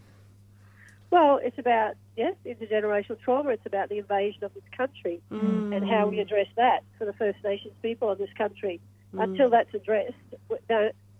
[1.10, 3.50] Well, it's about, yes, intergenerational trauma.
[3.50, 5.76] It's about the invasion of this country Mm.
[5.76, 8.80] and how we address that for the First Nations people in this country.
[9.14, 9.22] Mm.
[9.22, 10.14] Until that's addressed,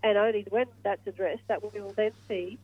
[0.03, 2.59] and only when that's addressed, that we will then see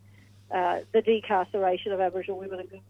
[0.51, 2.83] uh, the decarceration of Aboriginal women and girls.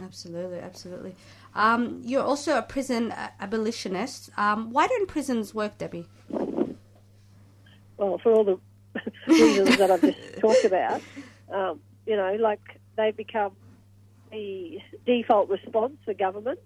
[0.00, 1.14] Absolutely, absolutely.
[1.54, 4.30] Um, you're also a prison uh, abolitionist.
[4.38, 6.06] Um, why don't prisons work, Debbie?
[7.98, 8.58] well, for all the
[9.26, 11.00] reasons that I've just talked about,
[11.52, 13.52] um, you know, like they become
[14.30, 16.58] the default response for government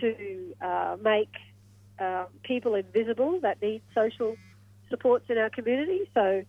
[0.00, 1.32] to uh, make
[1.98, 4.36] um, people invisible that need social
[4.90, 6.08] supports in our community.
[6.14, 6.44] So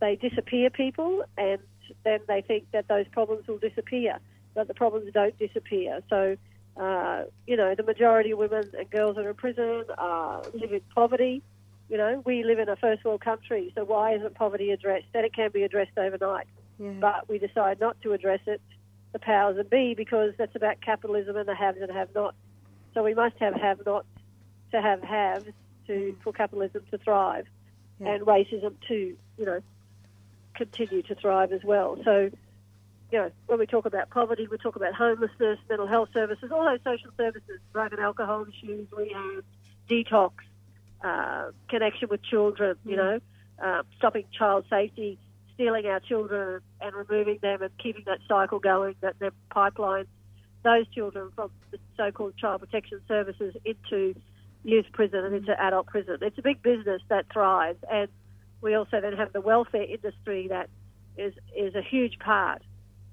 [0.00, 1.58] they disappear people, and
[2.04, 4.18] then they think that those problems will disappear,
[4.54, 6.00] but the problems don't disappear.
[6.08, 6.36] So,
[6.76, 10.72] uh, you know, the majority of women and girls that are in prison uh, live
[10.72, 11.42] in poverty.
[11.88, 15.06] You know, we live in a first world country, so why isn't poverty addressed?
[15.12, 16.46] That it can be addressed overnight,
[16.80, 18.60] but we decide not to address it,
[19.12, 22.36] the powers that be, because that's about capitalism and the haves and have-nots.
[22.94, 24.08] So we must have have-nots
[24.72, 25.52] to have haves
[25.86, 27.46] to for capitalism to thrive,
[28.00, 29.60] and racism to you know
[30.54, 31.96] continue to thrive as well.
[32.04, 32.30] So,
[33.10, 36.64] you know, when we talk about poverty, we talk about homelessness, mental health services, all
[36.64, 39.44] those social services, drug and alcohol issues, rehab,
[39.88, 40.32] detox,
[41.02, 43.20] uh, connection with children, you know,
[43.62, 45.18] uh, stopping child safety,
[45.60, 50.06] stealing our children and removing them and keeping that cycle going, that their pipeline,
[50.64, 54.14] those children from the so-called child protection services into
[54.64, 56.16] youth prison and into adult prison.
[56.22, 58.08] It's a big business that thrives, and
[58.62, 60.70] we also then have the welfare industry that
[61.18, 62.62] is is a huge part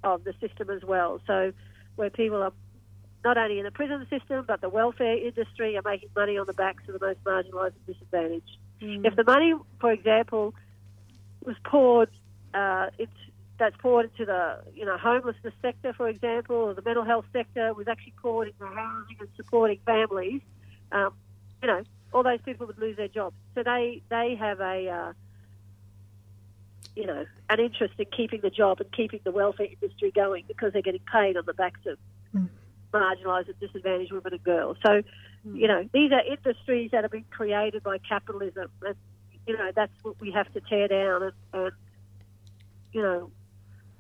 [0.03, 1.19] of the system as well.
[1.27, 1.51] So
[1.97, 2.53] where people are
[3.25, 6.53] not only in the prison system, but the welfare industry are making money on the
[6.53, 8.57] backs of the most marginalised and disadvantaged.
[8.79, 9.05] Hmm.
[9.05, 10.53] If the money, for example,
[11.43, 12.09] was poured,
[12.57, 13.11] uh, it's,
[13.59, 17.73] that's poured into the you know homelessness sector, for example, or the mental health sector,
[17.73, 20.41] was actually poured into housing and supporting families.
[20.91, 21.13] Um,
[21.61, 23.35] you know, all those people would lose their jobs.
[23.55, 25.13] So they they have a uh,
[26.95, 30.73] you know an interest in keeping the job and keeping the welfare industry going because
[30.73, 31.97] they're getting paid on the backs of
[32.93, 34.77] marginalised and disadvantaged women and girls.
[34.85, 35.03] So,
[35.53, 38.95] you know, these are industries that have been created by capitalism, and
[39.45, 41.71] you know that's what we have to tear down and, and
[42.97, 43.29] you know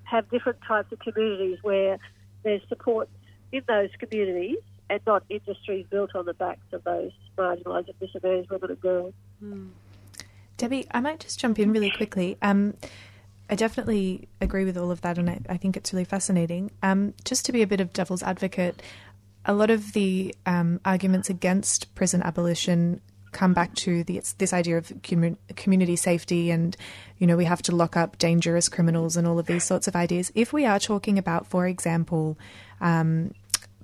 [0.03, 1.99] have different types of communities where
[2.43, 3.09] there's support
[3.51, 4.57] in those communities
[4.89, 9.13] and not industries built on the backs of those marginalised and disadvantaged women and girls.
[10.55, 12.37] Debbie, I might just jump in really quickly.
[12.41, 12.73] Um,
[13.49, 16.71] I definitely agree with all of that, and I, I think it's really fascinating.
[16.81, 18.81] Um, just to be a bit of devil's advocate,
[19.45, 23.01] a lot of the um, arguments against prison abolition
[23.31, 26.75] come back to this idea of commu- community safety and
[27.17, 29.95] you know we have to lock up dangerous criminals and all of these sorts of
[29.95, 30.31] ideas.
[30.35, 32.37] If we are talking about for example
[32.81, 33.33] um,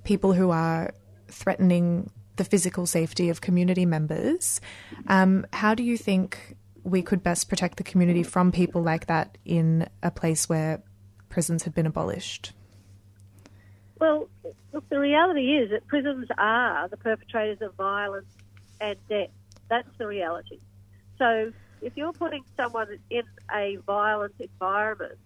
[0.04, 0.92] people who are
[1.28, 4.60] threatening the physical safety of community members
[5.06, 9.38] um, how do you think we could best protect the community from people like that
[9.44, 10.82] in a place where
[11.30, 12.52] prisons had been abolished?
[13.98, 14.28] Well,
[14.72, 18.30] look, the reality is that prisons are the perpetrators of violence
[18.84, 19.30] and death.
[19.70, 20.60] That's the reality.
[21.18, 25.18] So if you're putting someone in a violent environment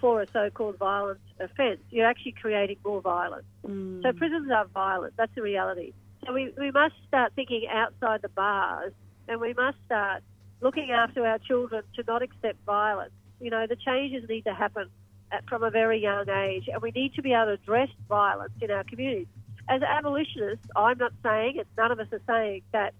[0.00, 3.46] for a so-called violent offence, you're actually creating more violence.
[3.66, 4.02] Mm.
[4.02, 5.14] So prisons are violent.
[5.16, 5.92] That's the reality.
[6.26, 8.92] So we, we must start thinking outside the bars
[9.28, 10.22] and we must start
[10.60, 13.12] looking after our children to not accept violence.
[13.40, 14.88] You know, the changes need to happen
[15.32, 18.52] at, from a very young age and we need to be able to address violence
[18.60, 19.26] in our communities.
[19.68, 22.94] As abolitionists, I'm not saying, and none of us are saying that,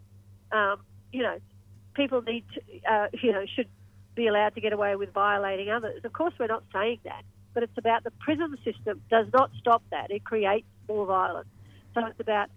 [0.50, 0.80] um,
[1.12, 1.38] you know,
[1.94, 2.60] people need to,
[2.90, 3.68] uh, you know, should
[4.14, 6.04] be allowed to get away with violating others.
[6.04, 7.22] Of course, we're not saying that,
[7.52, 10.10] but it's about the prison system does not stop that.
[10.10, 11.48] It creates more violence.
[11.94, 12.48] So it's about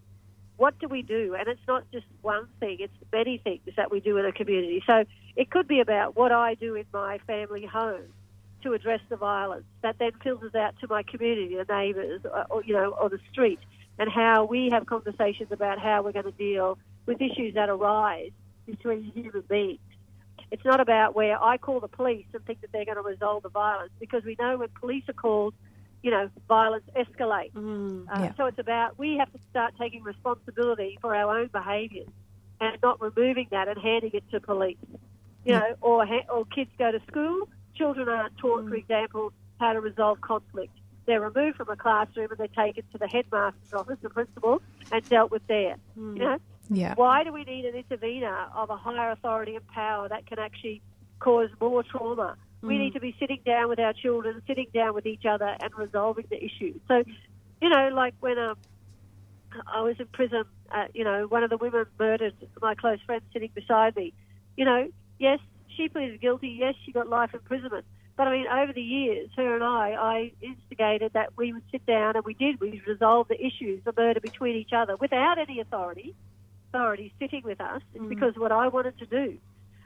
[0.58, 1.36] what do we do?
[1.38, 4.84] And it's not just one thing, it's many things that we do in a community.
[4.88, 5.06] So
[5.36, 8.14] it could be about what I do in my family home
[8.64, 12.64] to address the violence that then filters out to my community, the neighbours, or, or,
[12.64, 13.60] you know, or the street,
[13.99, 18.32] and how we have conversations about how we're going to deal with issues that arise
[18.65, 19.80] between human beings.
[20.52, 23.44] It's not about where I call the police and think that they're going to resolve
[23.44, 25.53] the violence because we know when police are called,
[26.03, 27.56] you know, violence escalates.
[28.10, 28.34] Uh, yeah.
[28.38, 32.07] So it's about we have to start taking responsibility for our own behaviours
[32.61, 34.78] and not removing that and handing it to police.
[35.44, 39.74] You know, or ha- or kids go to school, children aren't taught, for example, how
[39.74, 40.74] to resolve conflict.
[41.08, 44.62] They're removed from a classroom and they're taken to the headmaster's office, the principal,
[44.92, 45.78] and dealt with there.
[45.96, 46.38] You know,
[46.70, 46.94] Yeah.
[46.96, 50.82] why do we need an intervener of a higher authority and power that can actually
[51.20, 52.38] cause more trauma?
[52.62, 52.80] We Mm.
[52.80, 56.26] need to be sitting down with our children, sitting down with each other, and resolving
[56.30, 56.78] the issue.
[56.88, 57.04] So,
[57.62, 58.58] you know, like when um,
[59.74, 63.22] I was in prison, uh, you know, one of the women murdered my close friend
[63.32, 64.14] sitting beside me.
[64.58, 64.90] You know,
[65.20, 66.50] yes, she pleaded guilty.
[66.50, 67.86] Yes, she got life imprisonment.
[68.18, 71.85] But I mean, over the years, her and I, I instigated that we would sit
[71.85, 72.60] down, and we did.
[72.60, 76.15] We resolved the issues, the murder between each other, without any authority.
[76.73, 77.81] Authority sitting with us.
[77.94, 79.38] It's because what I wanted to do.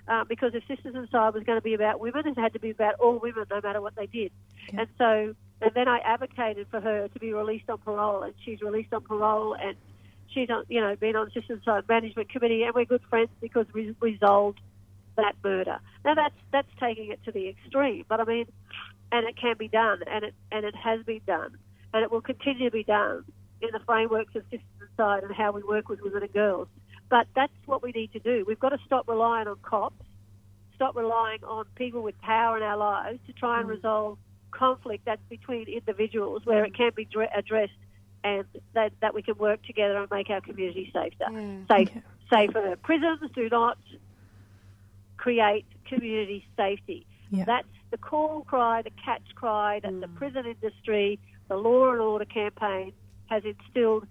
[0.08, 2.72] Uh, because if Sisters Inside was going to be about women, it had to be
[2.72, 4.32] about all women, no matter what they did.
[4.74, 8.62] And so And then I advocated for her to be released on parole, and she's
[8.62, 9.76] released on parole, and
[10.34, 13.68] she's on, you know, been on Sisters Inside Management Committee, and we're good friends because
[13.74, 14.60] we resolved
[15.22, 15.80] that murder.
[16.04, 18.46] Now that's that's taking it to the extreme, but I mean,
[19.12, 21.58] and it can be done, and it and it has been done,
[21.94, 23.24] and it will continue to be done
[23.62, 26.68] in the frameworks of Sisters Inside and how we work with women and girls.
[27.10, 28.46] But that's what we need to do.
[28.48, 30.06] We've got to stop relying on cops,
[30.76, 33.72] stop relying on people with power in our lives to try and mm.
[33.72, 34.18] resolve
[34.52, 37.72] conflict that's between individuals where it can be dre- addressed
[38.24, 41.32] and that, that we can work together and make our community safer.
[41.70, 41.90] Safe,
[42.32, 42.76] safer.
[42.84, 43.78] Prisons do not
[45.22, 47.06] create community safety.
[47.30, 47.46] Yeah.
[47.46, 50.16] That's the call cry, the catch cry that the mm.
[50.16, 52.92] prison industry, the law and order campaign
[53.28, 54.08] has instilled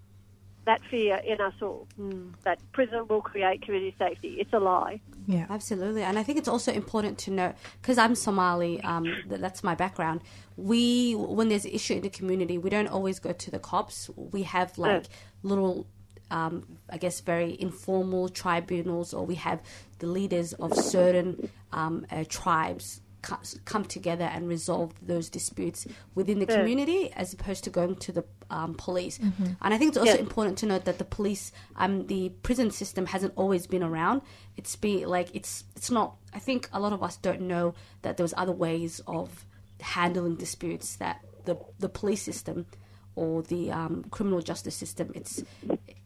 [0.66, 1.88] that fear in us all.
[1.98, 2.32] Mm.
[2.44, 4.36] That prison will create community safety.
[4.38, 5.00] It's a lie.
[5.26, 6.02] Yeah, absolutely.
[6.02, 10.20] And I think it's also important to note because I'm Somali, um, that's my background.
[10.56, 14.10] We, when there's an issue in the community, we don't always go to the cops.
[14.16, 15.08] We have like mm.
[15.42, 15.86] little,
[16.30, 19.60] um, I guess, very informal tribunals, or we have
[19.98, 26.38] the leaders of certain um, uh, tribes co- come together and resolve those disputes within
[26.38, 26.56] the Yeah.
[26.58, 29.18] community, as opposed to going to the um, police.
[29.18, 29.56] Mhm.
[29.62, 30.18] And I think it's also Yeah.
[30.20, 34.22] important to note that the police, um, the prison system hasn't always been around.
[34.56, 36.16] It's be like it's it's not.
[36.34, 39.44] I think a lot of us don't know that there was other ways of
[39.80, 42.66] handling disputes that the the police system
[43.14, 45.12] or the um, criminal justice system.
[45.14, 45.44] It's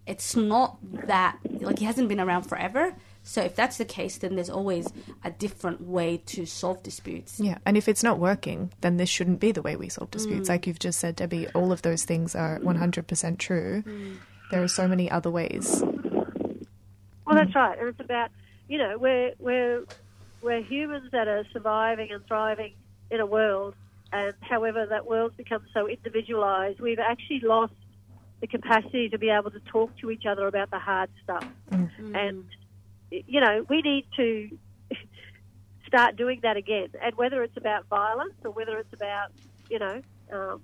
[0.07, 2.95] it's not that like it hasn't been around forever.
[3.23, 4.93] So if that's the case, then there's always
[5.25, 7.41] a different way to solve disputes.
[7.41, 10.47] Yeah, and if it's not working, then this shouldn't be the way we solve disputes.
[10.47, 10.51] Mm.
[10.51, 13.83] Like you've just said, Debbie, all of those things are 100% true.
[13.87, 14.17] Mm.
[14.51, 15.83] There are so many other ways.
[17.27, 17.79] Well, that's right.
[17.79, 18.31] And it's about,
[18.69, 19.87] you know, we're, we're,
[20.43, 22.75] we're humans that are surviving and thriving
[23.11, 23.75] in a world.
[24.13, 27.73] And however, that world's become so individualized, we've actually lost
[28.45, 31.47] the capacity to be able to talk to each other about the hard stuff.
[32.15, 32.45] And,
[33.11, 34.51] you know, we need to
[35.87, 36.89] start doing that again.
[37.03, 39.33] And whether it's about violence or whether it's about,
[39.71, 40.61] you know, um,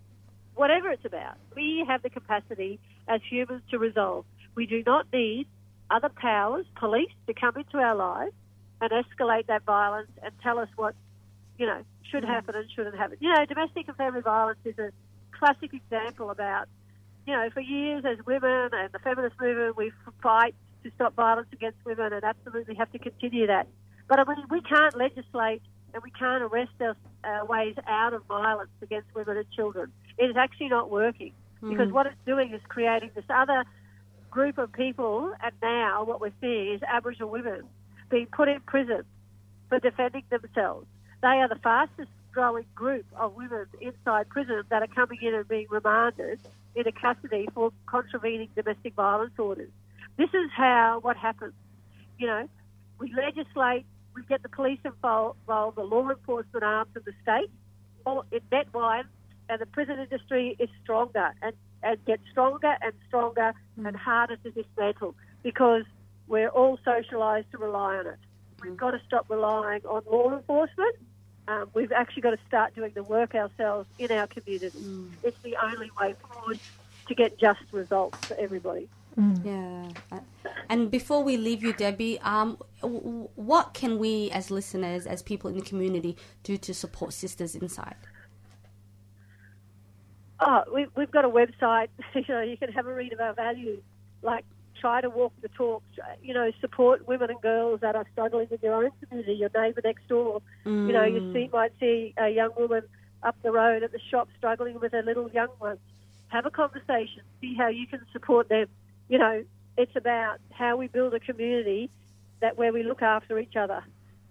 [0.55, 2.79] whatever it's about, we have the capacity
[3.09, 4.27] as humans to resolve.
[4.55, 5.47] We do not need
[5.91, 8.35] other powers, police, to come into our lives
[8.83, 10.95] and escalate that violence and tell us what,
[11.57, 13.17] you know, should happen and shouldn't happen.
[13.21, 14.91] You know, domestic and family violence is a
[15.33, 16.69] classic example about,
[17.31, 20.53] you know, for years as women and the feminist movement, we fight
[20.83, 23.69] to stop violence against women and absolutely have to continue that.
[24.09, 25.63] But I mean, we can't legislate
[25.95, 29.93] and we can't arrest our, our ways out of violence against women and children.
[30.19, 31.33] It is actually not working
[31.63, 31.93] because Mm.
[31.93, 33.65] what it's doing is creating this other
[34.31, 37.63] group of people, and now what we're seeing is Aboriginal women
[38.11, 39.03] being put in prison
[39.69, 40.87] for defending themselves.
[41.23, 45.47] They are the fastest growing group of women inside prison that are coming in and
[45.47, 46.41] being remanded
[46.75, 49.71] into custody for contravening domestic violence orders.
[50.17, 51.55] This is how what happens.
[52.19, 52.49] You know,
[52.99, 57.51] we legislate, we get the police involved, the law enforcement arms of the state,
[58.05, 59.05] all it net wide,
[59.49, 63.87] and the prison industry is stronger and, and gets stronger and stronger mm.
[63.87, 65.85] and harder to dismantle because
[66.29, 68.19] we're all socialised to rely on it.
[68.63, 68.77] We've mm.
[68.77, 70.97] got to stop relying on law enforcement.
[71.51, 74.71] Um, we've actually got to start doing the work ourselves in our community.
[75.25, 76.61] It's the only way forward
[77.09, 78.89] to get just results for everybody.
[79.45, 79.89] Yeah.
[80.13, 80.21] Uh,
[80.69, 85.23] And before we leave you, Debbie, um, w- w- what can we, as listeners, as
[85.23, 87.97] people in the community, do to support Sisters Inside?
[90.39, 91.89] Oh, we, we've got a website.
[92.15, 93.83] You know, you can have a read of our values.
[94.23, 94.45] Like,
[94.81, 95.83] try to walk the talk.
[96.23, 99.81] You know, support women and girls that are struggling in your own community, your neighbour
[99.85, 100.43] next door.
[100.87, 101.33] You know, you Mm.
[101.33, 102.83] see, might see a young woman
[103.23, 105.81] up the road at the shop struggling with her little young ones.
[106.29, 107.23] Have a conversation.
[107.41, 108.67] See how you can support them.
[109.09, 109.45] You know,
[109.77, 111.91] it's about how we build a community
[112.41, 113.85] that where we look after each other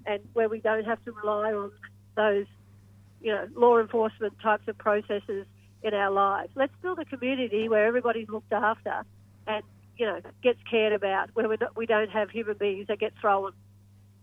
[0.05, 1.71] and where we don't have to rely on
[2.15, 2.45] those
[3.21, 5.45] you know, law enforcement types of processes
[5.83, 6.51] in our lives.
[6.55, 9.03] Let's build a community where everybody's looked after
[9.47, 9.63] and,
[9.99, 13.13] you know, gets cared about, where we're not, we don't have human beings that get
[13.19, 13.51] thrown,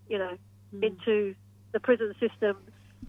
[0.08, 0.38] you know,
[0.70, 0.82] hmm.
[0.82, 1.34] into
[1.72, 2.56] the prison system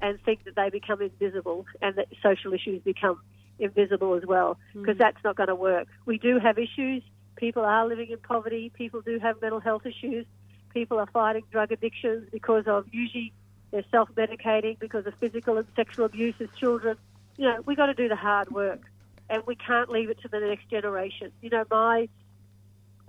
[0.01, 3.21] and think that they become invisible and that social issues become
[3.57, 4.81] invisible as well, hmm.
[4.81, 5.87] because that's not going to work.
[6.05, 7.03] We do have issues.
[7.37, 8.69] People are living in poverty.
[8.75, 10.25] People do have mental health issues.
[10.73, 13.31] People are fighting drug addictions because of usually
[13.71, 16.97] they're self-medicating because of physical and sexual abuse as children.
[17.37, 18.81] You know, we got to do the hard work,
[19.29, 21.31] and we can't leave it to the next generation.
[21.41, 22.09] You know, my,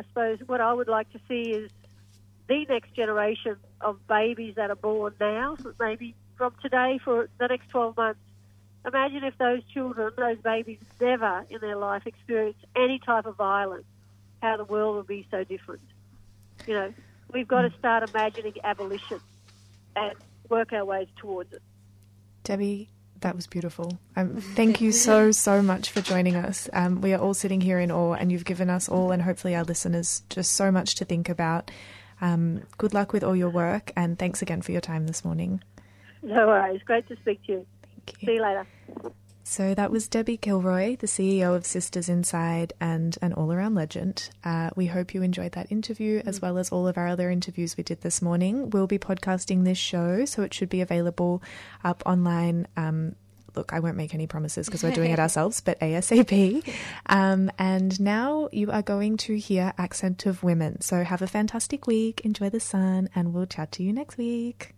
[0.01, 1.71] I suppose what I would like to see is
[2.49, 7.69] the next generation of babies that are born now, maybe from today for the next
[7.71, 8.21] 12 months,
[8.87, 13.85] Imagine if those children, those babies, never in their life experienced any type of violence,
[14.41, 15.83] how the world would be so different.
[16.67, 16.95] You know,
[17.33, 19.21] we've got to start imagining abolition
[19.97, 20.15] and
[20.49, 21.63] work our ways towards it.
[22.45, 22.89] Debbie,
[23.21, 23.99] that was beautiful.
[24.17, 26.69] Um, thank you so, so much for joining us.
[26.73, 29.55] Um, we are all sitting here in awe, and you've given us all, and hopefully
[29.55, 31.71] our listeners, just so much to think about.
[32.21, 35.63] Um, good luck with all your work, and thanks again for your time this morning.
[36.23, 36.83] No worries.
[36.85, 37.67] Great to speak to you.
[37.83, 38.27] Thank you.
[38.27, 38.67] See you later.
[39.49, 44.29] So that was Debbie Kilroy, the CEO of Sisters Inside and an all around legend.
[44.45, 47.75] Uh, we hope you enjoyed that interview as well as all of our other interviews
[47.75, 48.69] we did this morning.
[48.69, 51.43] We'll be podcasting this show, so it should be available
[51.83, 52.67] up online.
[52.77, 53.17] Um,
[53.57, 56.71] look, I won't make any promises because we're doing it ourselves, but ASAP.
[57.07, 60.83] Um, and now you are going to hear Accent of Women.
[60.83, 64.75] So have a fantastic week, enjoy the sun, and we'll chat to you next week.